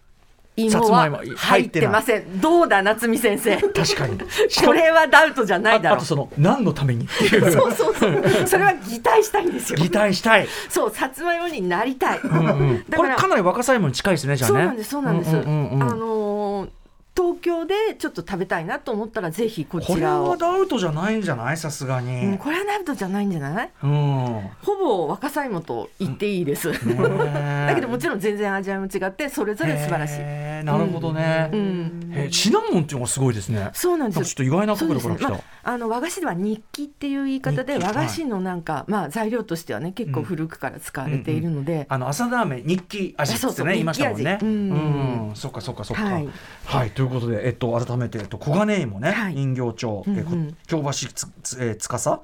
[0.56, 2.40] 芋は入入ってません。
[2.40, 3.58] どうだ夏美先生？
[3.58, 4.20] 確かに。
[4.64, 6.06] これはダウトじゃないだろうああと。
[6.06, 7.06] その何のために？
[7.06, 7.50] っていう。
[7.52, 8.24] そうそうそう。
[8.46, 9.80] それは擬態したいんですよ。
[9.80, 10.48] 擬態したい。
[10.70, 12.20] そうさつまいもになりたい。
[12.20, 14.56] うんうんこれかなり若さいもに近いですねじゃあね。
[14.56, 15.36] そうなんですそうなんです。
[15.36, 16.70] うんうんうんうんあのー
[17.16, 20.30] 東京でちょっと食べたいなと思ったらぜひここれちらを。
[20.30, 20.38] は。
[20.38, 21.58] ダウトじゃないんじゃない？
[21.58, 22.38] さすがうん、に。
[22.40, 23.72] これはダウトじゃないんじゃない？
[23.84, 24.50] うん。
[24.64, 26.80] ほぼ若さ芋と言っていいです、だ
[27.68, 31.50] だけどもちろん全然味わいも違ってそれぞれ素晴らしい、なるほどね。
[31.54, 33.70] うん、シナモンっていうのがすごいですね。
[33.74, 34.16] そうなんです。
[34.18, 35.30] なんかちょっと意外なところから来た。
[35.30, 44.40] ねまあ、あの和菓子では日記っていう言い方で和菓子のなんか、まあ、材料としてはね結構古くから使われているので、あの朝ラーメン日記味っつそうそういましたもんね。
[44.42, 44.48] うん。
[44.50, 45.36] うん。
[45.36, 46.04] そっかそっかそっか。
[46.04, 46.22] は
[46.66, 47.10] はいい。
[47.10, 49.36] ということでえっと改めてえっと小金井もね、はい。
[49.36, 50.58] 人形町、うんうん。
[50.68, 52.22] 京橋つつえー司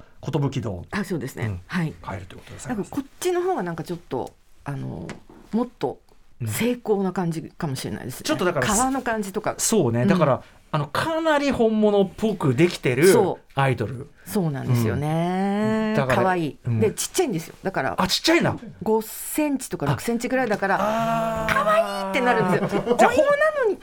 [0.52, 0.84] 寿堂。
[0.90, 1.60] あそうですね、うん。
[1.66, 1.94] はい。
[2.02, 2.68] 帰るということです。
[2.68, 4.32] なんかこっちの方がなんかちょっと
[4.64, 5.08] あの
[5.52, 5.98] もっと
[6.46, 9.54] 精巧な感じかもしれないですね、ちょっとだから皮の感じとか。
[9.58, 14.08] そうね、うんだからあのかなり本物っぽくできてるそアイドル。
[14.30, 16.58] そうなんですよね、可愛い。
[16.64, 16.80] うん。
[16.80, 17.54] でちっちゃいんですよ。
[17.62, 18.56] だからあちっちゃいな。
[18.84, 22.82] 5センチとか6センチぐらいだからあ可愛いってなるんですよ。
[22.86, 23.76] お芋なのに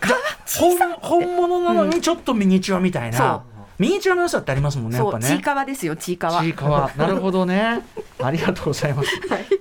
[0.46, 3.18] 皮本本物なのにちょっとミニチュアみたいな。
[3.18, 3.58] そう。
[3.80, 5.28] ミニチュアの良さってありますもんねやっぱね。
[5.28, 6.42] そうちいかわですよちいかわ。
[6.42, 6.92] ちいかわ。
[6.96, 7.84] なるほどね。
[8.24, 9.10] ありがとうございます。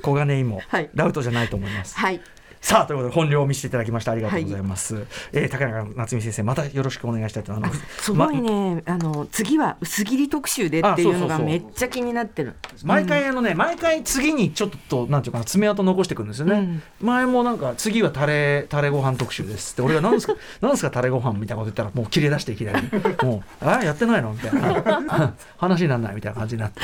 [0.03, 0.88] 小金井も、はい。
[0.94, 1.99] ダウトじゃないと思います。
[1.99, 2.20] はい
[2.66, 5.07] さあということで本領を見せていただきましてありがとうございます。
[5.33, 8.02] えー竹中夏美先生またよろしくお願いしたいと思います。
[8.02, 16.57] すごいね、あの次は薄切り特集でっていうのがめっちゃ気になってる毎回あのね、毎回次にちょっとなんていうかな爪痕残していくんですよね、
[17.00, 17.07] うん。
[17.07, 19.83] 前もなんか次はタレタレご飯特集ですって。
[19.83, 22.88] 俺が何ですか 何ですかタレご飯みたいなこと言ったらもう切れ出していきなり。
[23.22, 25.35] もうあやってないのみたいな。
[25.57, 26.81] 話にならないみたいな感じになって、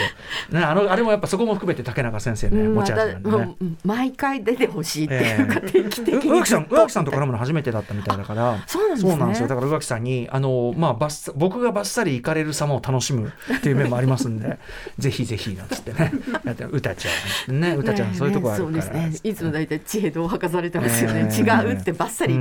[0.54, 3.56] ね、あのあれもやっぱそこも含めて竹中先生ね、うん持ち味なんでね。
[3.84, 5.71] ま毎回出てほしいっていうか、え定期的にう
[6.24, 8.62] 宇垣さん、宇垣さんと絡むの初めてだったみたいだから。
[8.66, 9.48] そうなんですねそうなんですよ。
[9.48, 14.58] だから宇垣さんに、あの、まあ、バッサ、僕がバッサリ行かれる様を楽しむっていう面もありますんで。
[14.98, 16.12] ぜひぜひなんつってね。
[16.44, 18.82] やって、歌ちゃん、ね、歌ちゃん、そういうとこあるから。
[18.82, 22.38] そうですねいつも大体知恵度を吐かされてますよね、えー違うってばっさり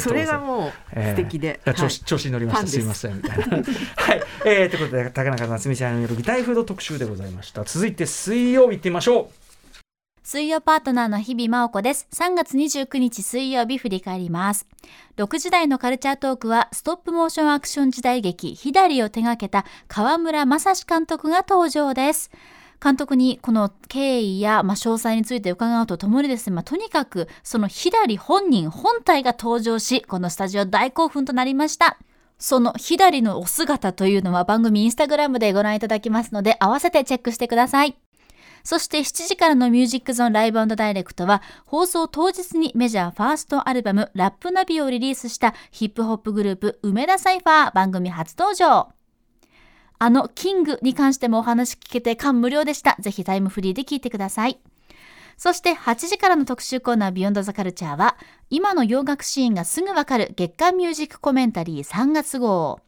[0.00, 2.66] それがもう素敵で、えー調子調子に乗りました。
[2.66, 3.44] すいませんみたいな。
[3.44, 3.60] は
[4.14, 7.64] い、えー、ということで竹中夏美さんによる擬態フード特集でございました。
[7.64, 9.37] 続いて水曜日行ってみましょう。
[10.30, 12.06] 水曜パートナーの日々真央子です。
[12.12, 14.66] 3月29日水曜日振り返ります。
[15.16, 22.30] 6時台のカルチャートークはストップモーションアクション時代劇ヒダリを手掛けた河村正史監督が登場です。
[22.84, 31.96] 監督にこの経緯や、まあ、詳細について伺うとともにですね、まあ、とにかくそのヒダリ本人本体が登場し、このスタジオ大興奮となりました。
[32.38, 37.96] そのヒダリのお姿というのは番組インスタグラムでご覧いただきますので、合わせてチェックしてください。
[38.68, 48.92] そして7時からのミュージックゾーンライブダイレクトは放送当日にメジャーファーストアルバムラップナビをリリースしたヒップホップグループ梅田サイファー番組初登場。
[49.98, 52.94] あのキングに関してもお話聞けて感無量でした。
[53.00, 54.60] ぜひタイムフリーで聞いてください。
[55.38, 58.18] そして8時からの特集コーナービヨンドザカルチャーは
[58.50, 62.80] 今の洋楽シーンがすぐわかる月間ミュージックコメンタリー3月号。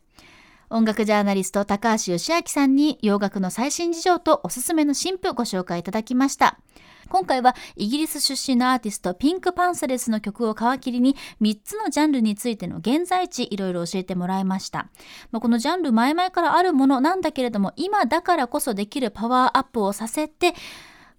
[0.72, 6.60] 音楽ジャーナリスト高橋義明さんに洋楽の最新事情とおすすめの新譜ご紹介いただきました。
[7.08, 14.86] 今回はイギリス出身のアーティストピンクパンサレスの曲を皮切りに3つのジャンルについての現在地いろいろ教えてもらいました。
[15.32, 20.54] まあ、このジャンル前々からあるものなんだけれども今だからこそできるパワーアップをさせて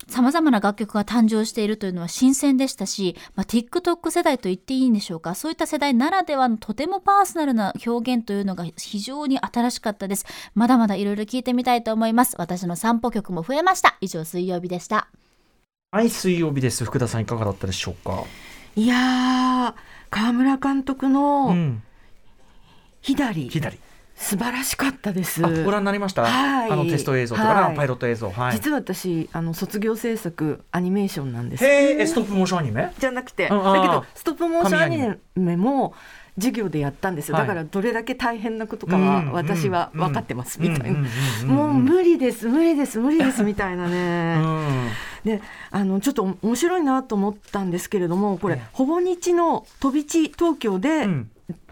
[0.08, 5.36] 様々な楽曲が誕生しているというのは新鮮でしたし、まあ、TikTok 世代と言っていいんでしょうか。
[5.36, 10.26] そういった世代ならではのとてもパーソナルな表現というのが非常に新しかったです。
[10.56, 12.36] まだまだいろいろ聞いてみたいと思います。
[12.38, 13.98] 私の散歩曲も増えました。
[14.02, 15.08] 以上水曜日でした。
[15.92, 16.86] はい水曜日です。
[16.86, 18.24] 福田さんいかがだったでしょうか？
[18.76, 19.74] いやー
[20.10, 21.84] 川村監督うのん。
[23.02, 23.80] 左、左
[24.22, 25.44] 素晴らしかったです。
[25.44, 26.72] あご覧になりました、はい。
[26.72, 27.76] あのテスト映像とかな、はい。
[27.76, 28.30] パイロット映像。
[28.30, 28.52] はい。
[28.54, 31.66] 実は私あの卒業制作アニメーションなんです。
[31.66, 32.94] へえストップモーションアニメ？
[33.00, 35.96] じゃなくて、うんだけどストップモーションアニメも
[36.36, 40.62] 授業でやったんですよ、はいだからどれだけ大変なことかうんは私は分かってます。
[40.62, 41.00] みたいな、
[41.46, 42.48] もう無理です。
[42.48, 43.00] 無理です。
[43.00, 43.44] 無理です。
[43.44, 44.90] みたいなうね、ん。
[45.26, 48.68] であのちょっと面白いなと思ったんですけれどもこれ、ええ。
[48.72, 51.32] ほぼ日の飛び地東京でうん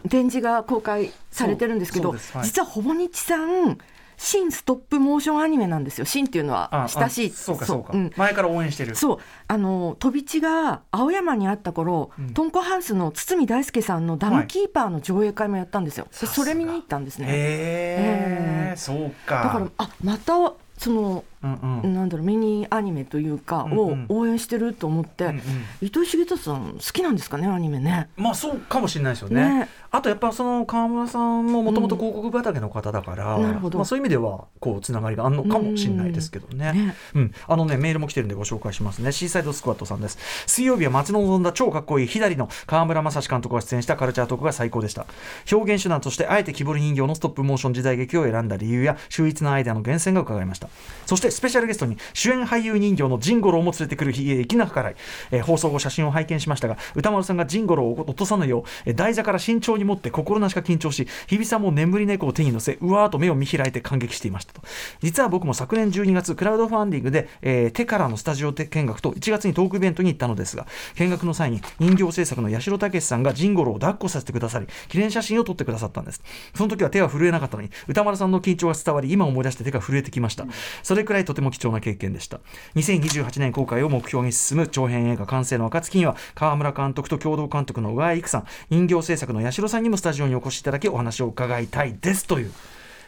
[0.10, 2.20] 展示が公開されてるんですけど、はい。
[2.44, 3.78] 実はほぼ日さん
[4.20, 6.06] 新ストップモーションアニメなんですよ。
[6.06, 7.30] 新っていうのはあ親しい。
[7.30, 7.84] あそうかそう。
[7.84, 8.12] か、ん。
[8.18, 8.94] 前から応援してる。
[8.96, 9.18] そう。
[9.48, 12.34] あの飛び地が青山にあった頃、うん。
[12.34, 16.32] トンコハウスの堤大輔さんのダムキーパーの上映会もやったんですよ、でさすが。
[16.34, 17.28] それ見に行ったんですね。
[17.28, 19.44] へえええそうか。
[19.44, 20.34] だからあまた
[20.78, 21.94] そのうんうん。
[21.94, 24.06] なんだろうミニアニメというかをうんうん。
[24.10, 25.42] 応援してると思って、うんうん。
[25.82, 28.10] 糸井重里さん好きなんですかねアニメね。
[28.18, 29.60] まあそうかもしれないですよね。
[29.60, 29.70] ね。
[29.92, 33.80] あとやっぱその川村さんももともと広告畑の方だから、なるほど。
[33.80, 36.72] まあ、そういう意味ではこうつながりがあるのかもしれないですけどね。
[36.74, 39.12] ねうん、あのねメールも来てるんでご紹介しますね。
[39.12, 40.18] シーサイドスクワットさんです。
[40.46, 45.06] 水曜日は待ち望んだ超かっこいい左の川村正史監督が出演したカルチャートークが最高でした。
[45.52, 50.70] 表現手段としてあえて木彫り人形のストップモーション時代劇を選んだ理由や秀逸なアイデアの源泉が伺いました。
[51.06, 54.96] そしてスペシャルゲストに主演俳優人形のジンゴロウも連れてくる日粋な計らい、
[55.32, 64.62] えー放送後写真を拝見しましたが歌丸さんがジンゴロウを落とさぬよう、え台座から慎重に持って心なしか緊張し日比さんも眠り猫を手に乗せうわーと目を見開いて感激していましたと。
[65.02, 76.22] 実は僕も昨年12月クラウドファンディングで、えー手からのスタジオ見学と1月にトークイベントに行ったのですが見学の際に人形制作の八代武さんがジンゴロウを抱っこさせてくださり記念写真を撮ってくださったんです。
[76.54, 80.46] その時は手は震えなかったのに歌丸さんの緊張が伝わり今思い出して手が震えてきました。
[80.84, 82.40] それくらいとても貴重な経験でした。
[82.76, 92.26] 2028年公開を目標に進む長編映画完成の暁には川村監督と共同監督の小川育さん人形制作の八代さんにもスタジオにお越しいただきお話を伺いたいです。
[92.26, 92.52] という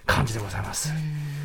[0.05, 0.93] 感じでございます。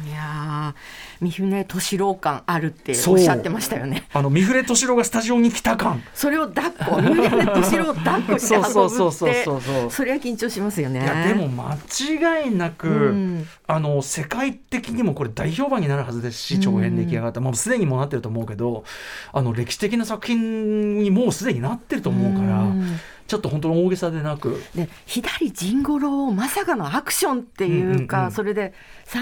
[0.07, 0.75] いや
[1.21, 4.05] 三船敏郎感あるっておっしゃってましたよね。
[4.13, 9.91] あの三船敏郎がスタジオに来た感それを抱っこ三船敏郎を抱っこして運ぶってそうそうそうそうそう。
[9.91, 11.03] それは緊張しますよね。
[11.03, 13.47] いやでも間違いなく、うん。
[13.67, 18.85] あの世界的にもこれ大評判になるはずですし長編出来上がった、もうすでにもうなってると思うけど
[19.33, 22.99] あの歴史的な作品にもうすでになってると思うから、うん。
[23.27, 24.63] ちょっと本当に大げさでなく。
[24.75, 28.73] で左陣五郎まさかのアクションっていうか、うんうんうんそれで
[29.07, 29.21] 300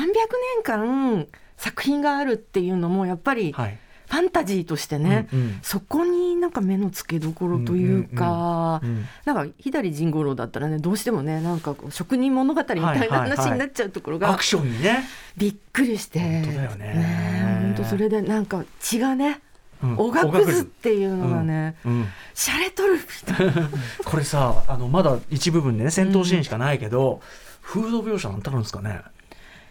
[0.57, 1.27] 年間
[1.57, 5.59] 作品があるっていうのもやっぱりフはい、ァンタジーとしてね、うんうん。
[5.63, 9.07] そこになんか目の付けどころというか、うんうんうん。
[9.25, 13.31] なんか左陣五郎だったらねどうしてもねなんか職人物語みたいなはいはいはい。
[13.31, 15.05] 話になっちゃうところがアクションにね、
[15.37, 16.93] びっくりして本当だよね。
[16.97, 19.41] え本当それでなんか血がね
[19.83, 19.97] うん。
[19.99, 22.07] おがくずっていうのがね、うん。
[22.35, 23.69] しゃれとるみたいな。
[24.05, 27.21] これさあのまだ一部分でね戦闘シーンしかないけど、
[27.61, 29.01] フード描写なんてあるんですかね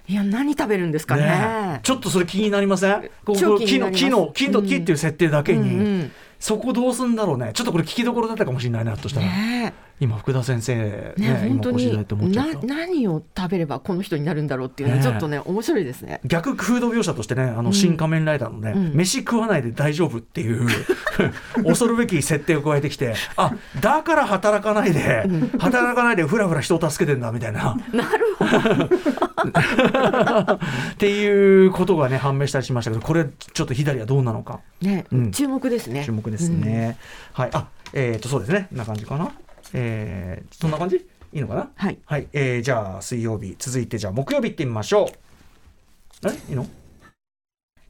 [0.07, 1.23] いや何食べるんですかね。
[1.23, 1.79] ねえ。
[1.81, 3.09] ちょっとそれ気になりません？
[3.25, 6.11] こ超う木の木の木の木っていう設定だけに、うんうん。
[6.39, 7.51] そこどうすんだろうね。
[7.53, 12.05] ちょっとこれ聞きどころだったかもしれないなとしたら、ね今福田先生ねえね本当に
[12.63, 16.19] 何を食べればこの人になるんだろうっていうのはちょっとね面白いですね。
[16.25, 18.93] 逆フード描写としてねあの新仮面ライダーのね、うん。
[18.93, 20.67] 飯食わないで大丈夫っていう
[21.63, 25.27] 恐るべき設定を加えてきてあだから働かないで
[25.59, 27.77] 働かないでふらふら人を助けてんだみたいな。
[27.93, 28.51] なるほど。
[30.53, 34.59] っていうことがね判明したりしましたけどこれちょっと左はどうなのか。
[34.81, 35.31] ね、うん。
[35.31, 36.03] 注目ですね。
[36.05, 36.97] 注目ですね、
[37.33, 37.49] はい。
[37.53, 38.67] あえっ、とそうですね。
[38.71, 39.31] な感じかな
[39.73, 40.95] えー、そんな感じ？
[40.97, 41.71] いいのかな？
[41.75, 41.97] はい。
[42.05, 45.11] はい、えー、じゃあ水曜日続いてじゃあ木曜日行ってみましょ
[46.23, 46.27] う。
[46.27, 46.31] え？
[46.49, 46.65] いいの？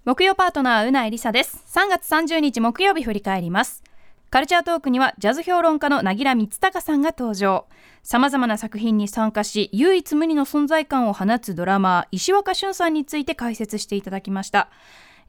[0.06, 1.64] 木曜パートナーうないりさです。
[1.68, 3.84] 3月30日木曜日振り返ります。
[4.30, 7.68] カルチャートークにはジャズ評論家のなぎら光隆さんが登場。
[8.02, 14.70] さまざまな作品に参加し唯一無二の存在感を放つドラマー石若俊さんについて解説していただきました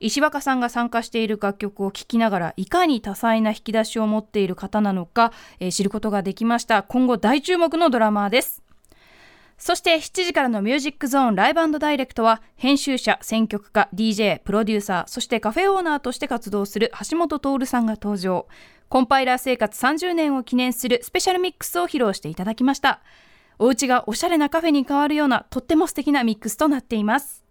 [0.00, 8.64] 石若さんが参加している楽曲を聴きながらいかに多彩な引き出しを持っている方なのか、えー知ることができました今後大注目のドラマーです
[9.58, 18.46] そして7時からのミュージックゾーンライブダイレクトは編集者、選曲家、DJ、プロデューサー、そしてカフェオーナーとして活動する橋本徹さんが登場。
[18.88, 23.00] コンパイラー生活30年を記念するスペシャルミックスを披露していただきました。
[23.58, 27.43] お家がおしゃれなカフェに変わるようなとっても素敵なミックスとなっています。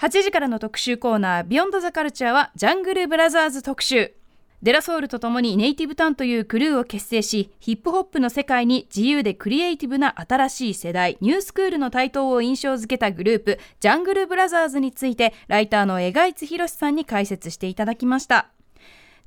[0.00, 4.14] 8時からの特集コーナービヨンドザカルチャーはジャングルブラザーズ特集。
[4.62, 18.48] デラソウルと共にネイティブタンというクルーを結成し、ヒップホップの世界に自由でクリエイティブな新しい世代、ニュースクールの台頭を印象づけたグループ、ジャングルブラザーズについて、ライターの江賀津博さんに解説していただきました。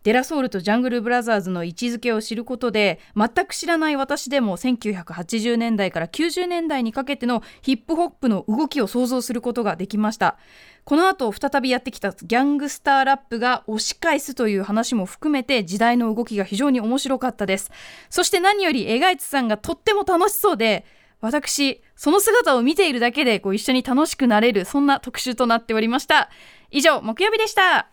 [0.03, 10.37] デラソウルとジャングルブラザーズの位置づけを知ることで全く知らない私でも1980年代から90年代にかけてのヒップホップの動きを想像することができました。
[10.83, 17.71] この後再びやってきたギャングスターラップが押し返すという話も含めて時代の動きが非常に面白かったです。
[18.09, 20.85] そして何より江賀津さんがとっても楽しそうで
[21.21, 26.29] 私その姿を見ているだけでこう一緒に楽しくなれるそんな特集となっておりました。
[26.69, 27.92] 以上木曜日でした。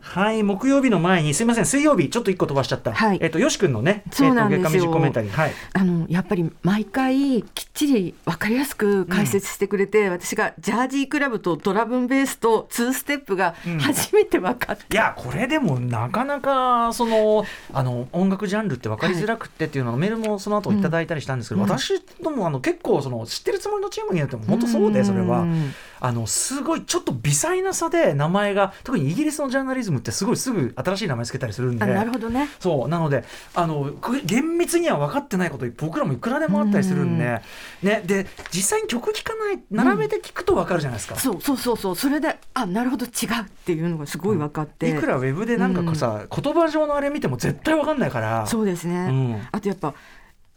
[0.00, 2.92] はい、木曜日の前に、すみません、水曜日、ちょっと一個飛ばしちゃった。
[2.92, 3.18] はい。
[3.20, 4.84] えっと、よし君のね、そうなんですよ。
[5.04, 5.52] えはい。
[5.72, 21.68] あのやっぱり毎回きっちり分かりやすく解説してくれて、私がジャージークラブとドラムンベースとツーステップが初めて分かって、いやこれでもなかなかそのあの音楽ジャンルって分かりづらくってっていうのをメールもその後いただいたりしたんですけど、うん。
[21.68, 25.40] 私どもあの結構その知ってるつもりのチームによっても本当そうでそれは。
[25.40, 31.84] うんあのすごいちょっと微細な差で名前が特にイギリスのジャーナリズムってすごいすぐ新しい名前つけたりするんで。
[31.84, 32.48] あなるほどね。
[32.58, 37.42] そうなのであのく厳密には分かってないこと僕らもいくらでもあったりするんで、
[37.82, 41.16] ね、で実際に曲聴かない並べて聴くと分かるじゃないですか。
[41.16, 41.96] そうそうそうそう。
[41.96, 43.10] それであなるほど違う
[43.42, 48.46] っていうのがすごい分かって、いくらウェブでなんかさ、言葉上のあれ見ても絶対分かんないから。
[48.46, 49.48] そうですね、うん。
[49.52, 49.94] あとやっぱ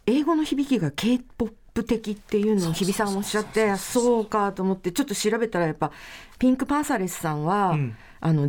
[0.06, 1.20] 英語の響きが k
[1.74, 5.90] p 的っていうのを日比さんおっしゃってそうかと思ってちょっと調べたらやっぱ
[6.38, 7.96] ピンクパンサレスさんは、うん。
[8.20, 8.48] あの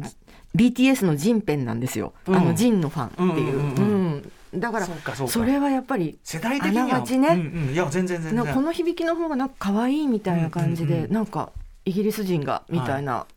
[0.56, 2.36] BTS のジンペンなんですよ、うん。
[2.36, 4.88] あのジンのファンっていう,、うんだから
[5.28, 6.86] それはやっぱり世代的には。
[6.86, 7.28] あながちね。
[7.28, 8.54] うんうん、いや全然全然。
[8.54, 11.52] この響きの方がなんか可愛いみたいな感じで、うんうんうんなんか
[11.84, 13.35] イギリス人がみたいな、ひ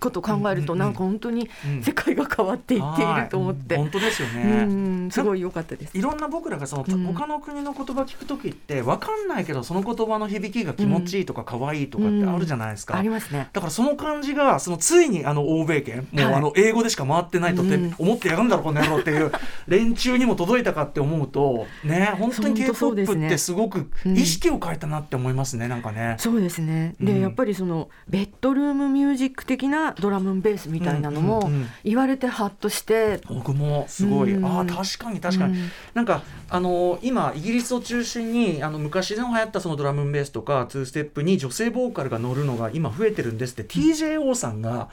[0.00, 5.96] ことを考えると、なんか本当にうん世界が変わっていっていると思って、はい本当ですようね、んすごい良かったです。
[5.96, 13.48] いろんな僕らがその、うん他の国の言葉聞く時って分かんないけどその言葉の響きが気持ちいいとか可愛いとかってあるじゃないですか、ありますね。
[13.52, 19.32] だからその感じがそのついにあの欧米圏もうはいあの英語でしか回ってないとってうん思ってやがんだろこの野郎っていう
[19.66, 26.16] 連中にも届いたかって思うとね 本当に本当そうです K-POP ねってすごくうん意識を変えたなって思いますねなんかね。
[26.18, 26.94] そうですね。
[27.00, 31.50] で、うんやっぱりそのベッドルームミュージック的なドラムンベースみたいなのも
[31.82, 34.44] 言われてハッとして、僕もすごい、うん。
[34.44, 35.70] ああ確かに確かに、うん。
[35.94, 44.90] なんかあの今イギリスを中心にあの昔の流行ったそのドラムンベースとかツーステップに女性ボーカルが乗るのが今増えてるんですって、TJO さんが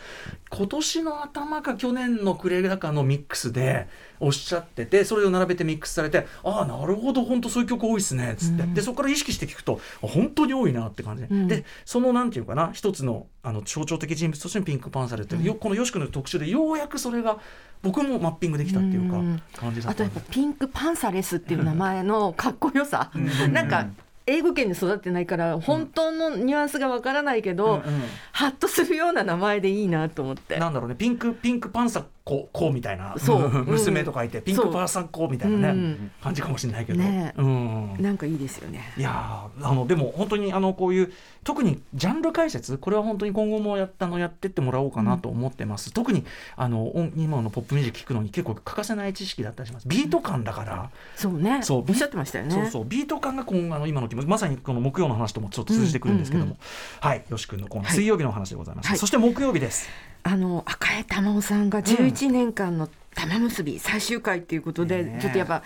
[0.49, 3.87] 今年の頭か去年の暮れ高のミックスで
[4.19, 8.73] おっしゃっててそれを並べてミックスされてああなるほど本当そういう曲多いっすねっつって、うん。
[8.73, 11.23] でそこから意識して聞くとあ本当に多いなって感じ。
[11.23, 11.47] で、うん。
[11.47, 17.39] でそのなんていうかな一つのあの象徴的人物としてのピンクパンサルって、よこのよし君の特集でようやくそれが
[17.81, 19.41] 僕もマッピングできたっていうかうん。
[19.55, 23.53] 感じだったんであとやっぱピンクパンサレスっていう名前のかっこよさ、うん。
[23.53, 23.87] なんか
[24.27, 28.03] 英語圏に育ってないから本当のニュアンスがわからないけど、うんうん。
[28.31, 30.57] ハッとするような名前でいいなと思って。
[30.57, 33.15] なんだろうねピンクピンクパンサココみたいな。
[33.17, 33.47] そう。
[33.47, 35.71] ん 娘と書いてピンクパンサコみたいなね、う。
[35.73, 37.33] ん感じかもしれないけど、ね。
[37.37, 37.95] うん。
[37.99, 38.83] なんかいいですよね。
[38.95, 41.11] いやーあのでも本当にあのこういう
[41.43, 46.23] 特にジャンル解説これは本当に今後もやったのやってってもらおうかなと思ってます、特に
[46.55, 49.87] あの音今のポップミュージック聞くのに結構欠かせない知識だったりします。
[49.87, 51.61] ビート感だから、そうね。
[51.63, 52.51] そうおっしゃってましたよね。
[52.51, 52.85] そうそう。
[52.85, 56.51] ビート感が今あの今の気持ちまさにこの木曜の話ともちょっと通じてくるんですけども、うん。
[56.51, 56.57] うん。
[56.99, 57.25] はい。
[57.27, 57.95] よし君のコーナー、はい。
[57.95, 58.99] 水曜日の話でございました、はい。
[58.99, 59.89] そして木曜日です
[60.23, 65.63] あの赤江玉緒さんが11年間の玉結び最終回っていうことで、ちょっとやっぱ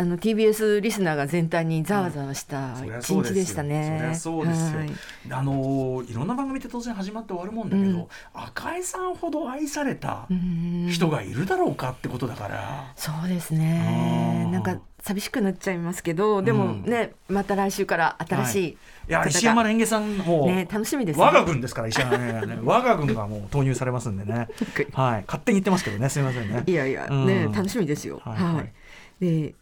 [0.00, 4.12] あの TBS リスナーが全体にざわざわした一日でしたね。
[4.14, 4.78] そうですよ。
[4.78, 4.90] はい。
[5.32, 8.06] あのーいろんな番組って当然始まって終わるもんだけど、うん。
[8.32, 14.48] 赤井さんほど愛されたうん人がいるだろうかってことだから、そうですね。
[14.52, 18.76] なんか寂しくなっちゃいますけど、でもね、また来週から新しいい。
[19.08, 21.24] や方が石山レンゲさんも、ね楽しみですね。
[21.24, 22.58] 我が軍ですから石山レンゲがね。
[22.62, 24.46] 我が軍がもう投入されますんでね。
[24.94, 25.24] はい。
[25.26, 26.08] 勝手に言ってますけどね。
[26.08, 26.62] すみませんね。
[26.66, 27.26] いやいや、うん。
[27.26, 28.20] ね楽しみですよ。
[28.24, 28.72] ははいい、はい。
[29.20, 29.54] で、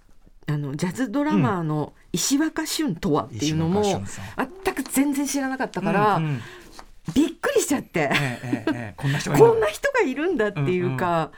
[0.48, 6.40] あのジャズドラマーの石若俊とはっていうのも、石若俊さ全く全然知らなかったから、うんうん。
[7.14, 9.40] びっくりしちゃって、えええ こんな人がい
[10.14, 11.30] るこんだっていうか、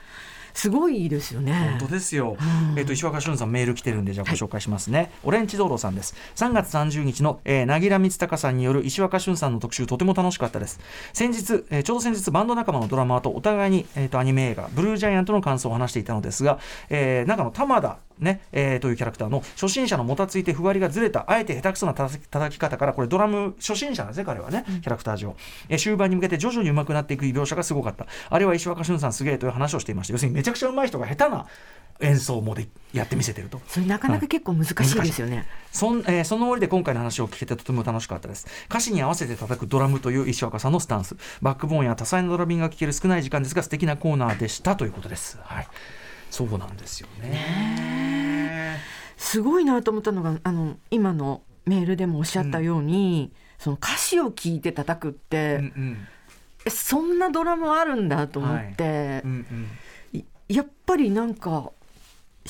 [0.53, 1.77] すごいですよね。
[1.79, 2.77] 本当ですよ、うん。
[2.77, 6.15] えっ、と石若俊さんメール来てるんでじゃあご紹介しますね、オレンジ道路さんです。
[6.35, 10.79] 3月30日の、えー、なぎら光隆さんによる石若俊さんの特集とても楽しかったです。
[11.13, 25.35] 先日、えーちょうど先日バンド仲間のドラマーとお互いに、えー、とアニメ映画ブルージャイアントの感想を話していたのですが、えー中の玉田ねえーというキャラクターの初心者のもたついてふわりがずれたあえて下手くそな叩き叩き方からこれドラム初心者なんですね彼はね、キャラクター上、
[25.69, 28.05] えー終盤に向けて徐々に上手くなっていく描写がすごかった。
[28.29, 30.13] あれは石若俊さんすげえという話をしていました。
[30.13, 31.45] 要するにめちゃくちゃ上手い人が下手な
[32.01, 33.61] 演奏もでやってみせてると。
[33.67, 35.45] それなかなか結構難しいですよね。
[35.71, 38.47] そん,、えーその折で今回の話を聞けてとても楽しかったです。
[38.69, 41.15] 歌詞に合わせて叩くドラムという石若さんのスタンス。
[41.41, 45.39] バックボーンや多彩なドラミングが聴ける少ない時間ですが素敵なコーナーでしたということです。
[45.43, 45.67] はい。
[46.29, 48.08] そうなんですよね
[49.17, 56.07] すごいなと思ったのがあの今のメールでもおっしゃったように、その歌詞を聞いて叩くって、うんうん。
[56.65, 59.45] えそんなドラムあるんだと思って、うん
[60.13, 60.19] うん。
[60.19, 61.71] いやっぱりなんか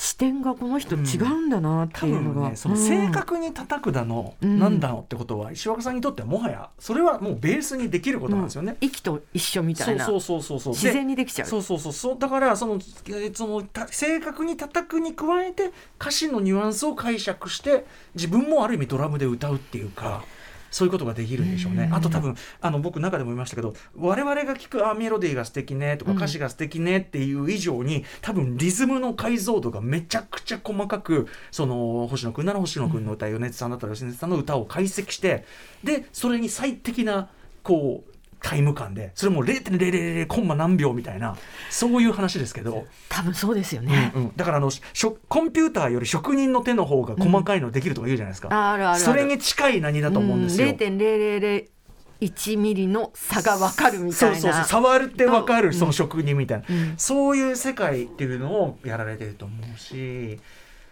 [0.00, 4.58] 視点がこの人違うんだなって多いうのが、分ねその正確に叩くだの、うん。
[4.58, 10.06] なんだのってことは石若さんにとってはもはやそれはもうベースにできることなんですよね、息と一緒みたいな。
[10.06, 11.48] そうそうそうそう自然にできちゃう。
[11.48, 12.18] そうそうそうそう。
[12.18, 15.70] だからそのえーそのた正確に叩くに加えて
[16.00, 17.84] 歌詞のニュアンスを解釈して
[18.14, 20.24] 自分もある意味ドラムで歌うっていうか。
[20.70, 21.90] そういうことができるんでしょうね。
[21.92, 26.20] あと多分あの僕中でも言いましたけど我々が聞くあメロディーが素敵ねとかうん。
[26.20, 35.44] 歌詞が素敵ねっていう以上に、多分リズムの解像度がめちゃくちゃ細かくその星野くんなら星野くんの歌、米津さんだったら吉根さんの歌を解析して
[35.82, 37.30] でそれに最適な
[37.62, 38.09] こう
[38.42, 41.36] タイム感でそれも0.000コンマ何秒みたいな
[41.70, 49.00] そういう話ですけど、多分そうですよね、うんだからあのしょコンピューターより職人の手の方が細かいのできるとか言うじゃないですか、ああるあるある。
[49.00, 50.68] それに近い何だと思うんですよ。
[50.68, 54.36] 0.0001ミリの差が分かるみたいな。
[54.36, 55.74] そうそうそう触るって分かるうん。
[55.74, 56.94] その職人みたいな、うん。
[56.96, 60.38] そういう世界っていうのをやられてると思うし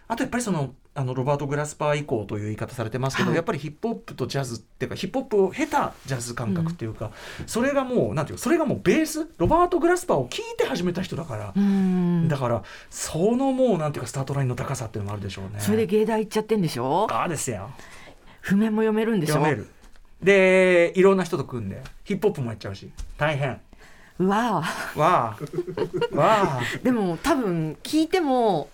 [0.09, 3.37] あとやっぱりそのあのロバート・グラスパー以降という言い方されてますけど、はい。
[3.37, 7.13] やっぱりヒップホップとジャズっていうかヒップホップを経たジャズ感覚っていうか、
[7.47, 12.27] それがもうなんていうかそれがもうベースロバート・グラスパーを聞いて始めた人だから、うん。
[12.27, 15.61] だからそのもうなんていうかスタートラインの高さっていうのもあるでしょうね。
[15.61, 17.07] それで芸大行っちゃってんでしょ？
[17.11, 17.71] ああですよ。
[18.41, 19.35] 譜面も読めるんでしょ？
[19.35, 19.69] 読める。
[20.21, 23.61] でいろんな人と組んでヒップホップもやっちゃうし大変。
[24.19, 24.65] うわわ
[24.97, 24.99] あ。
[24.99, 25.37] わ
[26.17, 26.61] ああ。
[26.83, 28.69] でも多分聞いても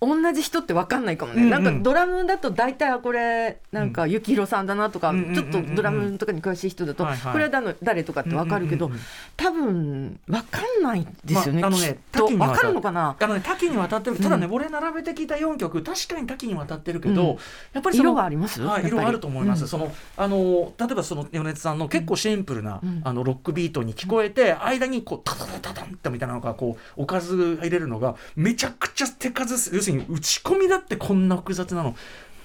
[0.00, 1.64] 同じ人って分かんないかもね、うんうん。
[1.64, 8.90] なんかドラムだと大体はこれなんか幸宏さんだなとか、うんちょっとドラムとかに詳しい人だと、これは誰誰とかって分かるけど、
[9.36, 12.26] 多分分かんないですよね、まああのねきっと。
[12.26, 13.16] 多岐にわた分かるのかな？
[13.18, 14.16] あのね多岐にわたってる。
[14.16, 17.28] ただね、うん俺並べて聞いた4曲確かに多岐にわたってるけど、うん。
[17.72, 18.62] やっぱり色があります？
[18.62, 19.68] はい、色あると思います、うん。
[19.68, 23.00] そのあの例えばその米津さんの結構シンプルな、うん。
[23.04, 31.96] あのロックビートに聞こえて、間にこうタタタタタンってみたいなのがこうおかず入れるのがめちゃくちゃ手数す要するに打ち込みだってこんな複雑なの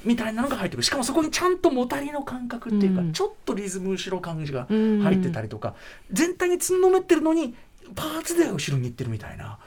[0.03, 0.83] みたいなのが入ってくる。
[0.83, 3.13] しかもそこにちゃんともたりの感覚っていうか、うん。
[3.13, 5.75] ちょっとリズム後ろ感じがうん入ってたりとか、
[6.11, 7.55] 全体につんのめってるのに
[7.95, 9.59] パーツでは後ろに行ってるみたいな。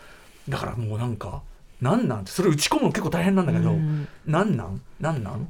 [0.48, 1.42] だからもうなんか
[1.80, 2.26] なんなん？
[2.26, 4.08] それ打ち込むの結構大変なんだけど、うん。
[4.26, 4.80] なんなん？
[5.00, 5.48] なんなん？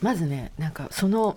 [0.00, 1.36] まずねなんかその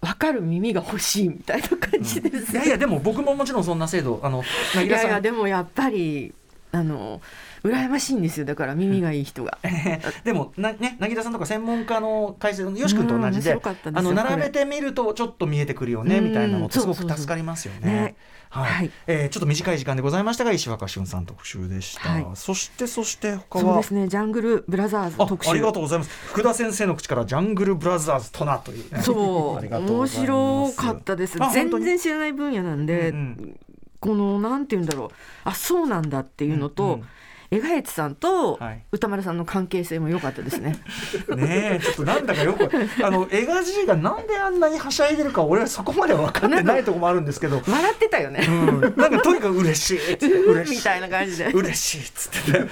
[0.00, 4.42] 分かる耳が欲しいみたいな感じです、いやいやでも僕ももちろんそんな制度あの
[4.74, 6.32] いやいやでもやっぱり
[6.70, 7.20] あの
[7.68, 8.46] 羨ましいんですよ。
[8.46, 9.58] だから耳がいい人が。
[10.24, 13.60] でもなね柳田さんとか専門家の解説のよし君と同じで
[13.94, 16.24] あの並べてみるとちょっと見えてくるよねうん。
[16.24, 17.90] みたいなのすごく助かりますよね。
[17.90, 18.16] ね。
[18.50, 18.90] はい、はい。
[19.06, 22.26] えーちょっと短い時間でございましたが石若俊さん特集でした、はい。
[22.34, 23.64] そしてそして他は？
[23.64, 24.08] そうですね。
[24.08, 25.50] ジャングルブラザーズあ特集。
[25.50, 26.10] ありがとうございます。
[26.28, 28.94] 福田先生の口からジャングルブラザーズとなという。
[28.94, 29.66] ね、そう。
[29.66, 31.38] 面白かったです。
[31.52, 33.60] 全然知らない分野なんで、うん。
[34.00, 35.08] このなんて言うんだろう。
[35.44, 37.04] あそうなんだっていうのと、うんうん
[37.50, 38.84] エガエツさんとはい。
[38.92, 40.76] 歌丸さんの関係性も良かったですね。
[41.34, 42.68] ねえちょっとなんだかよく
[43.02, 48.44] あのエガ G がなんであんなにはしゃいでるか俺はそこまでは分かってないところもあるんですけど、笑ってたよね。
[48.46, 50.14] うん、なんかとにかく嬉しい。
[50.14, 50.76] っつって嬉しい。
[50.78, 51.46] みたいな感じで。
[51.52, 52.60] 嬉しいっつって。
[52.60, 52.68] ね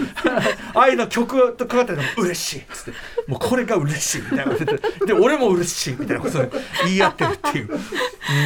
[0.74, 3.30] 愛の曲とかかってるのも嬉しいっつって。
[3.30, 6.50] もうこれが嬉しいみたいなことでで俺も嬉しいみたいなことで
[6.84, 7.68] 言い合ってるっていう。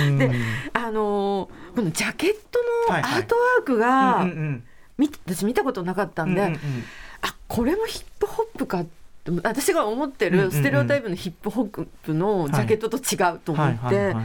[0.07, 0.19] うん。
[0.19, 0.31] で
[0.75, 2.59] あのーこのジャケット
[2.89, 3.21] のはいはい。
[3.21, 4.65] アートワークが、うんうん
[5.01, 6.59] み私見たことなかったんで、うんうんうん。
[7.23, 8.91] あこれもヒップホップかって
[9.43, 14.25] 私が思ってるステレオタイプのヒップホップのジャケットと違うと思はいって、はいはい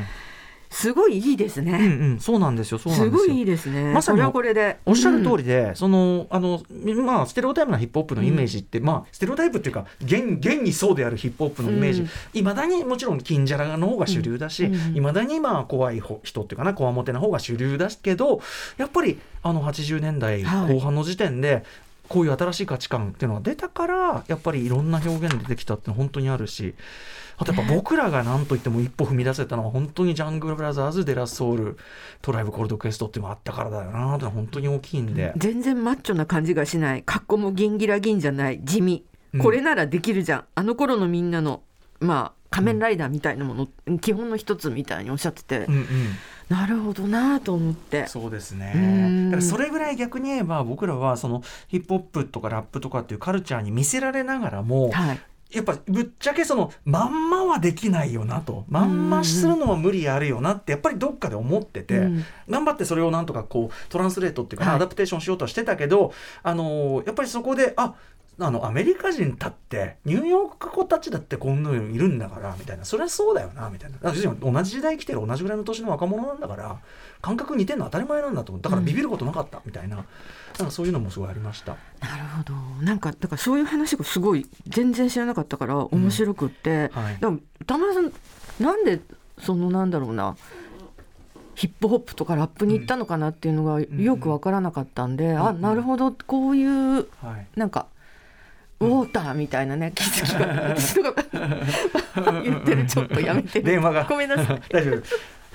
[0.75, 1.87] すごいいいですうんうね。
[2.15, 2.19] ん。
[2.19, 2.77] そうなんですよ。
[2.77, 3.27] そうなんすですよ。
[3.27, 3.93] ごいいいですね。
[3.93, 4.77] まさにこれはこれで。
[4.85, 6.61] おっしゃる通り、りで、そのあの
[7.01, 12.01] まあステレオタイプなヒップホップのイメージって、まあステレオタイプっていうか現現にそうであるヒップホップのイメージ。
[12.01, 14.73] うんいま、だにもちろん金じゃらの方が主流だしうん。
[14.73, 14.97] うん。
[14.97, 18.41] いま、だにまあ怖いほ人っていうかなこわもてな方が主流だけど
[18.77, 20.73] やっぱりあの80年代はい。
[20.73, 21.63] 後半の時点で、
[22.07, 26.75] こういう新しい価値観っていうのが出たからやっぱりいろんな表現出てきたって本当にあるし
[27.37, 31.77] あとやっぱ僕らが何と言っても一歩踏み出せたのは本当にジャングルブラザーズデラソウル
[32.21, 35.33] トライブコールドクエストっていうのがあったからだよなって本当に大きいんで。
[35.37, 37.03] 全然マッチョな感じがしない。
[37.03, 38.61] 格好もギンギラギンじゃない。
[38.63, 39.05] 地味。
[39.33, 39.41] うん。
[39.41, 41.61] これならできるじゃん、あの頃のみんなの
[41.99, 45.85] まあ仮面ライダーみたいなもの、基本の一つみたいにおっしゃってて、うんうん。
[46.47, 48.07] なるほどなと思って。
[48.07, 49.31] そうですうねん。
[49.31, 55.19] だからそれぐらい逆に言えば僕らはそのヒップホップとかラップとかっていうカルチャーに見せられながらも、はい
[55.51, 58.65] やっぱぶっちゃけそのまんまはできないよなと。
[58.67, 62.25] まんまするのは無理あるよなってやっぱりどっかで思ってて、うん。
[62.49, 64.77] 頑張ってそれをなんとかこうトランスレートっていうかな、はい。
[64.77, 67.93] アダプテーションしようとはしてたけど、あのーやっぱりそこであ
[68.37, 72.83] あのアメリカ人だってニューヨーク子たちだってこんなのいるんだからみたいな。
[72.83, 73.97] それはそうだよなみたいな。
[74.01, 76.79] 同じ時代生きてる同じぐらいの年の若者なんだから
[77.21, 78.61] 感覚似てるの当たり前なんだと思う。
[78.61, 80.03] だからビビることなかったみたいな,、
[80.59, 80.67] なん。
[80.67, 81.75] かそういうのもすごいありました。
[82.01, 82.53] なるほど。
[82.83, 87.17] なんかだからそういう話がすごい全然知らなかったから面白くって、はい。
[87.19, 88.11] でも田村さん
[88.59, 88.99] なんで
[89.39, 90.35] そのなんだろうな
[91.55, 97.47] ヒップホップとかラップに行ったのかなっていうのがよく分からなかったんで、あなるほどこういうはい。
[97.55, 97.87] なんか
[98.81, 100.75] ウォーターみたいなね気づきが。
[100.75, 101.23] 私とか
[102.43, 103.61] 言ってるちょっとやめて。
[103.61, 104.03] 電話が。
[104.03, 104.61] ごめんなさい。
[104.69, 105.03] 大丈夫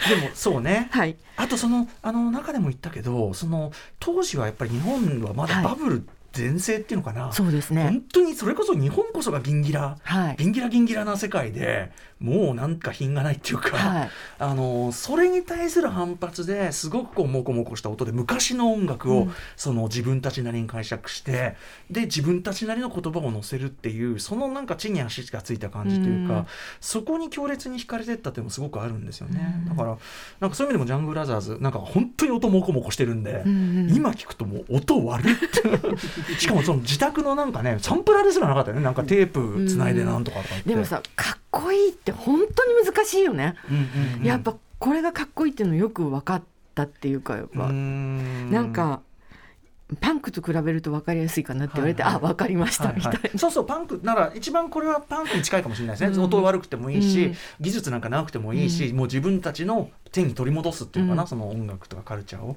[0.09, 0.89] でもそうね。
[0.93, 1.17] はい。
[1.37, 7.85] あとそのあの中でも言ったけどその当時はやっぱり日本はまだバブル全盛っていうのかな、そうですね。
[7.85, 10.37] 本当にそれこそ日本こそがギンギラ、はい。
[10.37, 11.91] ギンギラギンギラな世界で
[12.21, 14.11] もうなんか品がないっていうか、はい。
[14.39, 19.33] あのそれに対する反発ですごくこうモコモコした音で昔の音楽を、うん。
[19.57, 21.57] その自分たちなりに解釈して
[21.91, 26.47] で自分たちなりの言葉を乗せるっていうそのなんか地に足がついた感じというか、うん。
[26.81, 29.99] そこに強烈に惹かれてったっていうのもすごくあるんですよね、だから
[30.41, 35.51] なんかそういう意味でもジャングルブラザーズなんか本当に音モコモコしてるんで、うんうん今聞くともう音悪いって。
[36.39, 38.83] しかもその自宅のなんかねサンプラーですらなかったよね。
[38.83, 43.57] なんかテープつないでなんとかとか言って、でもさかっこいいって本当に難しいよね、
[44.23, 46.43] やっぱこれがかっこいいっていうのよく分かっ
[46.75, 48.51] たっていうかやっぱ、ん。
[48.51, 49.03] なんか
[50.01, 52.25] パンクと比べると分かりやすいかなって言われて、はいはい。
[52.25, 56.25] あ分かりましたはいみたいな、はいそうそうパンクなら一番これはパンクに近いかもしれないですね、うん。
[56.25, 57.37] 音悪くてもいいし、うん。
[57.61, 61.29] 技術なんかなくてもいいし、うもう自分たちの手に取り戻すっていうのかな、うん。
[61.29, 62.57] その音楽とかカルチャーを。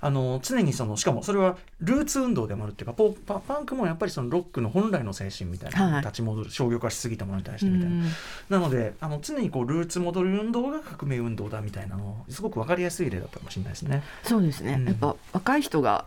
[0.00, 6.00] あの常にそのしかもそれはルーツ運動でもあるっていうかポパパンクもやっぱりそのロックの本来の精神みたいな、はい。
[6.00, 8.10] 立ち戻る商業化しすぎたものに対してみたいな、うん。
[8.48, 14.02] なのであの常にこうルーツ戻る運動が革命運動だみたいなのすごく分かりやすい例だったかもしれないですね。
[14.24, 14.86] そうですね、うん。
[14.86, 16.04] やっぱ若い人が、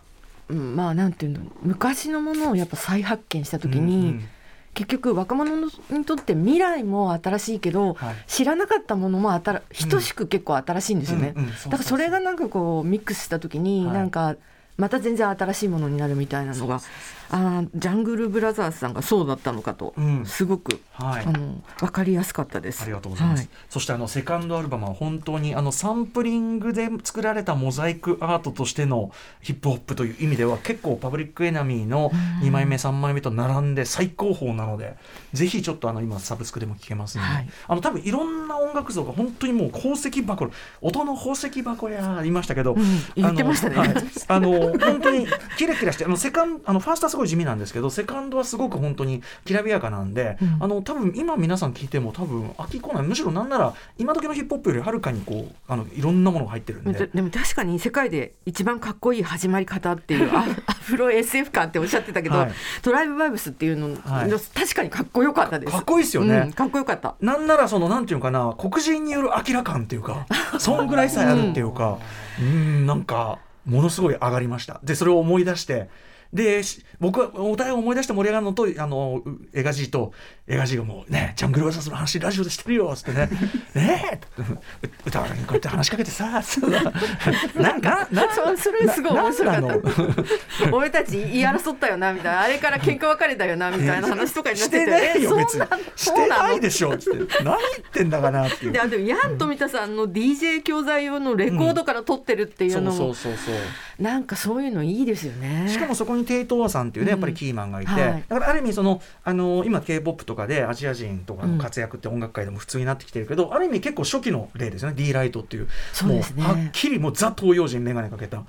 [0.49, 4.27] うん、まあなんていうの昔のものをやっぱ再発見した時に、うんうん。
[4.73, 8.15] 結局若者のにとって未来も新しいけど、はい。
[8.27, 11.33] 知らなかったものも新等しく結構新しいんですよね、
[11.65, 13.95] だからそれがなんかこうミックスした時に、はい。
[13.95, 14.35] なんか
[14.77, 16.81] また全然新しいものになるみたいなのが
[17.29, 20.25] あージャングルブラザーズさんがそうだったのかと、うん。
[20.25, 21.25] すごく、はい。
[21.25, 22.83] あの分かりやすかったです。
[22.83, 23.39] ありがとうございます。
[23.41, 23.49] はい。
[23.69, 29.11] そしてあのセカンドアルバムは本当にあのサンプリングで作られたモザイクアートとしての
[29.41, 32.11] ヒップホップという意味では結構パブリックエナミーの
[32.41, 34.97] 2枚目3枚目と並んで最高峰なので
[35.33, 37.49] ぜひちょっとあの今サブスクでも聴けますので、はい。
[37.67, 40.49] あの多分いろんな音楽像が本当にもう宝石箱
[40.81, 43.93] 音の宝石箱や言いましたけど、うん言ってましたね。
[44.27, 56.93] あの本当にキラキラしてあのセカンあのファーストはすごい地味なんですけどセカンドはすごく本当にきらびやかなんで、うんあの多分今皆さん聞いても多分飽きこないむしろなんなら今時のヒップホップよりはるかにこうあのいろんなものが入ってるんで。
[56.93, 62.51] ででも確かに世界で一番かっこいい始まり方っていう アアフロ SF 感っておっしゃってたけど、はい
[62.81, 65.71] トライブバイブスっていうの、はい確かにかっこよかったです。
[65.71, 67.15] かっこいいですよねうんかっこよかった。
[67.21, 70.25] なんならそのなんていうのかな黒人による明ら感っていうか
[70.59, 71.97] そんぐらいさえあるっていうか
[72.39, 75.89] うんなんかものすごい上がりましたでそれを思い出して
[76.33, 80.13] でし僕はお互い思い出して盛り上がるのとあのうエガジーと
[80.47, 83.29] エガジーがもうねジャングルワザーズの話ラジオでしてるよっつってね。
[83.75, 86.69] ねえう歌われにこうやって話しかけてさつって。
[87.59, 90.71] なんかなそうそれすごい面白かった。
[90.75, 92.41] 俺たち言い争ったよなみたいな。
[92.41, 94.79] あれから喧嘩別れたよなみたいな話とかになっして。
[94.79, 95.65] ててないよえ別に。
[95.95, 97.43] してないでしょっつって。
[97.43, 98.71] 何言ってんだかなっていう。
[98.71, 103.55] でもヤン富田さんの DJ 教材用のレコードから撮ってるっていうそうのも、そうそうそう
[103.99, 105.67] なんかそういうのいいですよね。
[105.69, 108.23] しかもそこにテイトーさんっていうね、やっぱりキーマンがいて、はい。
[108.27, 114.95] だからある意味そのあの今 k p o p とかでアジア人とかの活躍って音楽界でも普通になってきてるけど、ある意味結構初期の例ですよね。
[114.97, 115.67] D ライトっていう。
[115.93, 116.43] そうですね。
[116.43, 118.43] もうはっきりもうザ東洋人眼鏡かけた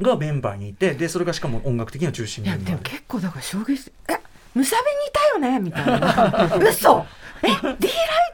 [0.00, 2.58] がメンバーにいてでそれがしかも音楽的には中心いやで。
[2.60, 4.18] になるも結構だから衝撃え
[4.54, 5.58] ムサビにいたよね？
[5.60, 6.56] みたいな。
[6.68, 7.04] 嘘
[7.42, 7.78] え D ライ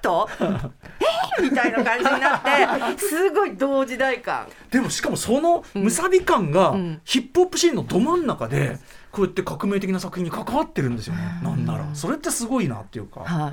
[0.02, 0.28] ト？
[1.38, 4.46] えみたいな感じになってすごい同時代感。
[4.70, 7.00] でもしかもそのむさび感がうん。
[7.04, 8.78] ヒップホップシーンのど真ん中で
[9.12, 11.86] こうやって革命的な作品に関わってるんですよね、なんなら。
[11.94, 13.52] それってすごいなっていうか、はい。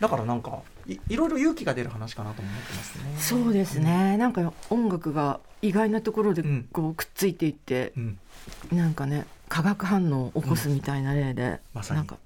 [0.00, 3.04] だからなんかいいろいろ勇気が出る話かなと思ってますね。
[3.18, 4.16] そうですね。
[4.16, 6.68] なんか音楽が意外なところでうん。
[6.72, 8.18] こうくっついていってう、ん。
[8.72, 11.98] なんかね化学反応を起こすみたいな例で、まさに。
[11.98, 12.16] なんか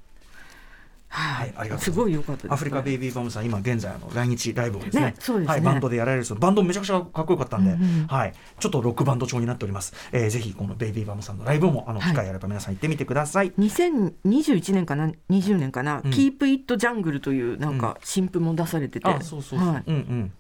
[1.09, 1.85] はい、はいありがとうす。
[1.87, 2.53] すごい良かったです。
[2.53, 5.55] アフリカベイビーバムさん、今現在あの来日ライブをですねねそうですね。
[5.55, 9.95] はい、バンドでやられるそうバンドめちゃくちゃかっこよかったんで、うんうんはい、ちょっとロックバンド調になっております。
[10.13, 12.13] えー、ぜひこのベイビーバムさんのライブもあのはい。
[12.13, 13.53] 機会あれば皆さん行ってみてください。
[13.53, 16.11] 2021年かな20年かな、うん。
[16.11, 19.85] Keep It Jungle というなんか新譜も出されてて、あ、そうそうそう、はい。
[19.87, 20.33] うんうん。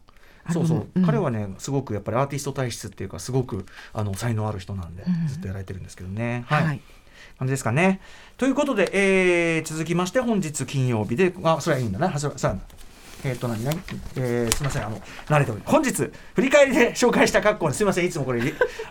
[0.45, 1.05] あれもそうそう、うん。
[1.05, 5.29] 彼はねすごくやっぱりアーティスト体質っていうかすごくあの才能ある人なんで、うん。
[5.29, 6.45] ずっとやられてるんですけどね。
[6.47, 6.81] はい
[7.39, 8.01] 感じですかね。
[8.37, 12.09] ということで、えー続きまして本日金曜日で、あ、それはいいんだな。
[12.09, 12.65] はそそうなんだ
[13.25, 13.77] えっ、と何何、
[14.17, 14.87] えーすみません。
[14.87, 18.07] あの慣れており本日振り返りで紹介した各コーナーすみません。
[18.07, 18.43] いつもこれ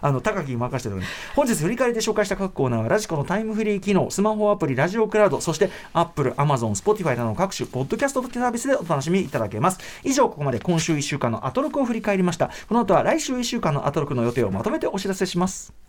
[0.02, 9.80] あの高木に任せてるのに本日振り返りで紹介した各コーナーはラジコのタイムフリー機能スマホアプリラジオクラウドそしてアップルアマゾンスポティファイなどの各種ポッドキャストサービスでお楽しみいただけます。
[10.04, 12.50] 以上ここまで今週1週間のアトロクを振り返りました。
[12.68, 15.85] この後は来週1週間のアトロクの予定をまとめてお知らせします。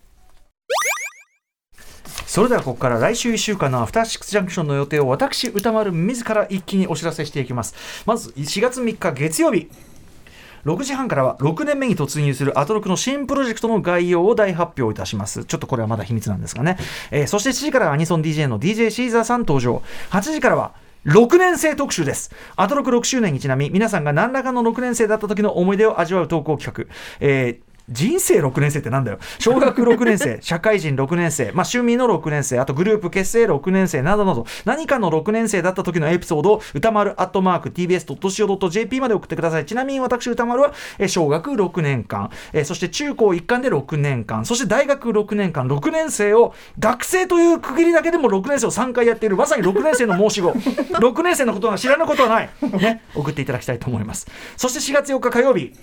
[2.25, 9.69] それではここから来週1週間のアフターシックスジャンクションの予定を私歌丸自ら一気にお知らせしていきますまず4月3日月曜日
[10.65, 15.45] 6時半からは6年目に突入するアトロクの新プロジェクトの概要を大発表いたします。
[15.45, 16.77] ちょっとこれはまだ秘密なんですがね。
[17.09, 19.81] えーそして7時からはアニソン DJ の DJ シーザーさん登場。
[20.09, 20.73] 8時からは
[21.05, 22.31] 6年生特集です。
[22.57, 26.93] アトロク6周年にちなみ、皆さんが何らかの6年生だった時の思い出を味わう投稿企画。
[27.21, 29.19] えー人生6年生ってなんだよ。
[29.39, 39.65] 小学6年生 社会人6年生、まあ、趣味の6年生あとグループ結成6年生などなど何かの6年生だった時のエピソードを歌丸アットマーク TBS.CO.JP まで送ってください。
[39.65, 50.49] ちなみに私歌丸はえー小学6年間、えーそして中高一貫で6年間そして大学6年間6年生を学生という区切りだけでも6年生を3回やっているまさに6年生の申し子。
[50.49, 54.27] 6年生のことが知らぬことはない、ね、送っていただきたいと思います。
[54.57, 55.73] そして4月4日火曜日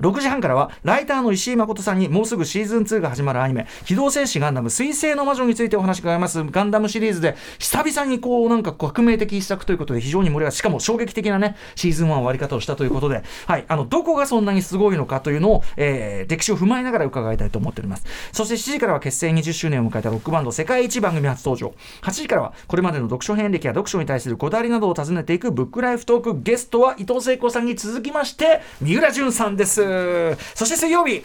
[0.00, 6.42] 6時半からはライターの石井誠さんにもうすぐシーズン2が始まるアニメ「機動戦士ガンダム水星の魔女」についてお話伺います。
[6.44, 18.04] ガンダムシリーズで久々にこうなんか革命的一作ということで非常に盛り上がしかも衝撃的なねシーズン1終わり方をしたということで、はい、あのどこがそんなにすごいのかというのを、えー歴史を踏まえながら伺いたいと思っております。
[18.32, 21.74] そして7時からは結成20周年を迎えたロックバンド世界一番組初登場。
[22.02, 29.89] 8時からはこれまでの読書遍歴や読書に対するこだわりなどを尋ねていくブックライフトークゲストは伊藤聖子さんに続きまして三浦淳さんです。
[30.54, 31.24] そして水曜日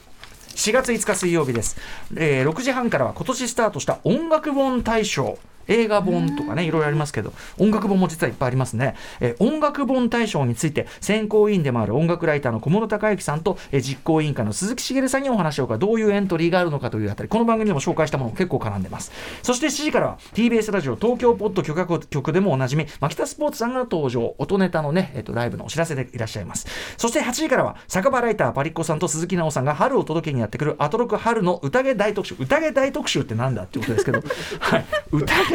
[0.55, 1.77] 4月5日水曜日です、
[2.15, 5.37] えー6時半からは今年スタートした音楽本大賞。
[5.67, 19.11] 映画本とかねいろいろありますけど音楽本も実はいっぱいありますね、えー音楽本大賞について選考委員でもある音楽ライターの小室孝之さんと、えー実行委員会の鈴木茂さんにお話を伺うかどういうエントリーがあるのかというあたりこの番組でも紹介したもの結構絡んでます。
[19.43, 24.35] そして7時からは TBS ラジオ東京ポッド許可局でもおなじみ牧田スポーツさんが登場。
[24.37, 26.67] 音ネタのね、えっとライブのお知らせでいらっしゃいます。
[26.97, 32.35] そして8時からは酒場ライターパリッコさんと鈴木奈緒さんが春を届けにやってくるアトロク春の宴大特集。
[32.39, 34.21] 宴大特集ってなんだってことですけど。
[34.59, 34.85] はい。
[35.11, 35.54] 宴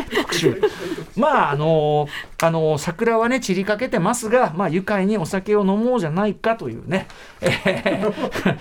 [1.17, 2.09] まああの
[2.43, 7.09] あの桜はね散りかけてますがまあ愉快にお酒を飲もうじゃないかというね、
[7.41, 8.59] えー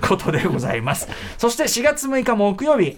[0.06, 1.08] ことでございます。
[1.38, 2.96] そして4月6日木曜日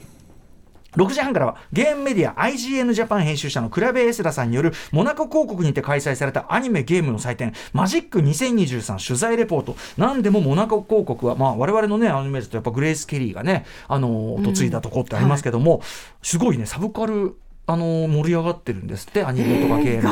[0.97, 9.77] 6時半からはゲームメディア IGN ジャパン編集者のクラベエスラさんによるモナコ公国にて開催されたアニメゲームの祭典マジック2023取材レポート。
[9.97, 15.83] なんでもモナコ公国はまあ我々のねアニメだとやっぱグレース・ケリーがねあのー嫁いだとこってありますけども、
[16.23, 17.37] すごいねサブカル
[17.71, 20.09] あの盛り上がってるんですってアニメとかゲームと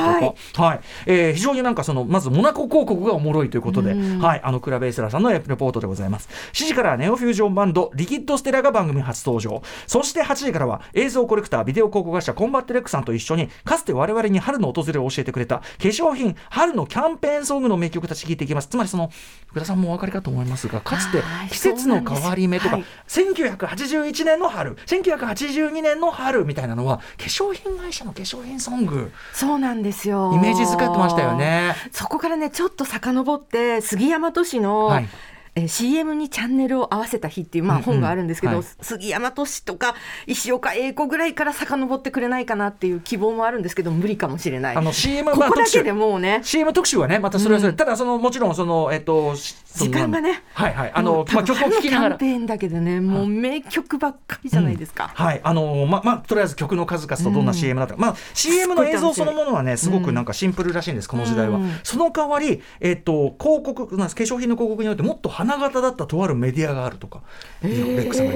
[0.57, 0.81] か、はい。
[1.07, 6.29] えー非常になんかそのまずモナコ公国がおもろいということで、はい、あのクラベエスラさんのレポートでございます。
[6.53, 9.63] 7時からはネオフュージョンバンドリキッドステラが番組初登場。
[9.87, 18.69] そして8時からは映像コレクタービデオ考古学者コンバットレックさんと一緒にかつて我々に春の訪れを教えてくれた化粧品春のキャンペーンソングの名曲たち聞いていきます。
[18.69, 19.11] つまりその
[19.47, 22.71] 福田さんもお分かりかと思いますがかつてはい季節の変わり目とか、
[23.07, 29.12] そうなん1981年の春1982年の春みたいなのは化粧品会社の化粧品ソング。
[29.32, 30.32] そうなんですよ。
[30.34, 31.74] イメージ使ってましたよね。
[31.92, 35.09] そこからねちょっと遡って杉山都市の、はい
[35.57, 37.85] えー CM にチャンネルを合わせた日っていう、まあ、うんうん。
[37.87, 38.65] 本があるんですけど、はい。
[38.81, 39.95] 杉山都市とか
[40.27, 44.77] 石岡英子ぐらいから遡ってくれないかなっていう希望もあるんですけど無理かもしれない。
[44.77, 46.41] あの CM ここだけでもうね。
[46.43, 50.43] CM 特集はねまたそれはそれ、ただそのもちろんそのえっと時間がね。
[50.53, 50.93] はいはい。
[50.93, 52.17] あものまあ曲を聴きながら。
[52.17, 61.71] キャンペーンだけでねもう名曲ばっかりじゃないですか、はい、あのままあとりあえず曲の数々とどんな CM だったか、まあ CM の映像そのものはねすごくなんかシンプルらしいんです、この時代は、うん。
[61.83, 67.22] その代わりえっと広告なんです化粧品の広告によってもっと花形だったとあるメディアがあるとか、
[67.62, 68.32] レックさんが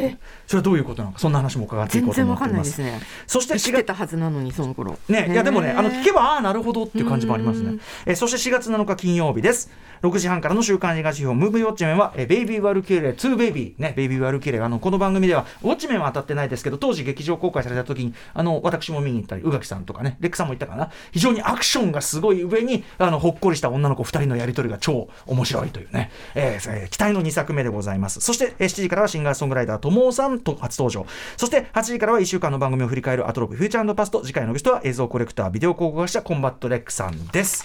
[0.47, 3.01] それはどういうことなのかそんな話も伺っていこ全うと思っていですすね。
[3.27, 4.99] そして4月知ってたはずなのにその頃。
[5.09, 7.79] ね、いやでもね、あの聞けばば、ああ、なるほどっていう感じもありますね。
[8.07, 9.71] えーそして4月7日金曜日です。
[10.03, 28.21] 6時半からの週刊映画指標、ムービーウォッチメンは、えーベイビー・ワルキューレ、2ベイビー、ね、ベイビー・ワルキューレ、あの、この番組では、ウォッチメンは当たってないですけど、当時劇場公開された時に、あの、私も見に行ったり、宇垣さんとかね、レックさんも言ったかな、非常にアクションがすごい上に、あの、ほっこりした女の子2人のやりとりが超面白いというね、えーえー期待の2作目でございます。
[28.21, 31.07] そして、えー7時からはシンガーソングライター、ともおさんと初登場。
[31.37, 34.23] そして、8時からは1週間の番組を振り返るアトロクフューチャー＆パスト。
[34.25, 37.65] 次回のゲストは映像コレクター、ビデオ考古学者、コンバットレックさんです。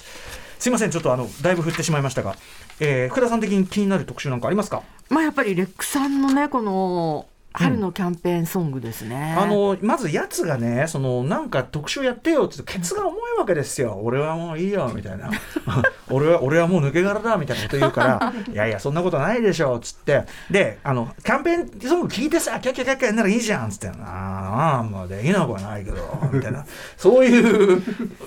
[0.57, 2.35] すいません、ちょっとあの、だいぶ振ってしまいましたが、
[2.79, 4.83] えー福田さん的に気になる特集なんかありますか？
[5.09, 7.25] まあやっぱりレックさんのねこの
[7.57, 13.99] 春のキャンペーンソングですね、あのまずやつがねそのなんか特集やってよって言うとケツが重いわけですよ。
[14.03, 15.29] 俺はもういいよみたいな。
[16.09, 20.23] 俺は俺はもう抜け殻だみたいなこと言うからいやいやそんなことないでしょっつって。
[20.49, 23.87] であのキャンペーンソング聞いてさキャッキャキャッキャならいいじゃんっつって。
[23.87, 26.65] ああまあできなくはないけどみたいな。
[26.97, 27.77] そういう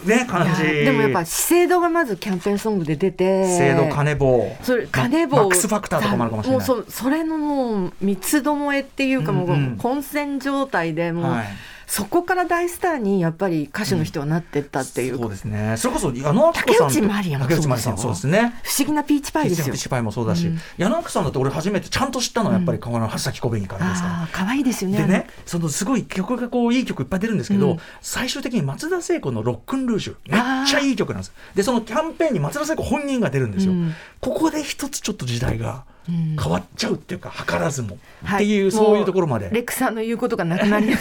[0.06, 0.62] ね感じ。
[0.62, 4.56] でもやっぱ資生堂がまずキャンペーンソングで出て制度金棒。
[4.62, 6.68] それ金棒マックスファクターとかもあるかもしれない。
[6.68, 9.52] もうそそれのもう三つどもえっていうかもううん。
[9.52, 11.46] うん混戦状態でもう、はい。
[11.86, 15.74] そこから大スターにやっぱり歌手の人はなってったっていう、そうですね。
[15.78, 19.64] それこそ矢野明子さんと竹内まりやもそそううですね不思議なピーチパイですよ。
[19.64, 20.58] ピーチパイもそうだし、うん。
[20.76, 24.06] 矢野明子さんだって俺初めてちゃんと知ったのはやっぱり、この橋崎小紅からですか？
[24.06, 24.98] らああ可愛いですよね。
[24.98, 27.78] でね、そのすごい曲がこういい曲いっぱい出るんですけど、うん。
[28.02, 31.32] 最終的に松田聖子の「ロックンルージュ」めっちゃいい曲なんです。
[31.54, 33.94] でそのキャンペーンに松田聖子本人が出るんですよ、うん。
[34.20, 39.50] ここで一つちょっと時代がうん変わっちゃうっていうか図らずも、はっていうそういうところまで。
[39.52, 40.92] レックさんの言うことがなくなり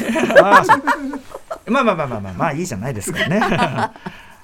[0.41, 3.39] ああそうまあまあまあまあまあまあいいじゃないですかね。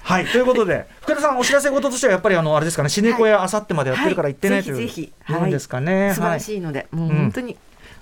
[0.04, 4.64] はいということで福田さんお知らせ事としてはやっぱりあのあれですかねシネコやあさってまでやってるから行ってね、はい。
[4.66, 5.14] とい。
[5.30, 6.12] うんですかね。
[6.14, 7.16] 素晴らいしいので、もううん。
[7.16, 7.58] 本当に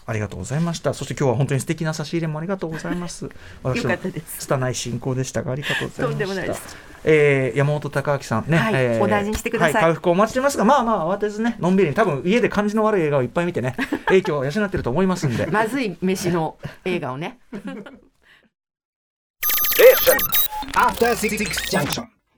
[0.06, 0.94] ありがとうございました。
[0.94, 3.30] そして今日は本当に素敵な差し入れもありがとうございます。
[3.64, 6.04] 私のよかったです拙い進行でしたがありがとうございました。
[6.08, 6.92] とんでもないです。
[7.04, 13.76] えー山本隆明さんね、はいえーお大事にしてくださいはい、回復をお待ちしてますが、まあまあ慌てずね、のんびりに多分家で感じの悪い映画をいっぱい見てね、
[14.06, 15.48] 影響を養ってると思いますんで。
[15.48, 17.40] まずい飯の 映画をね
[20.76, 21.38] After Six
[21.72, 22.21] Junction.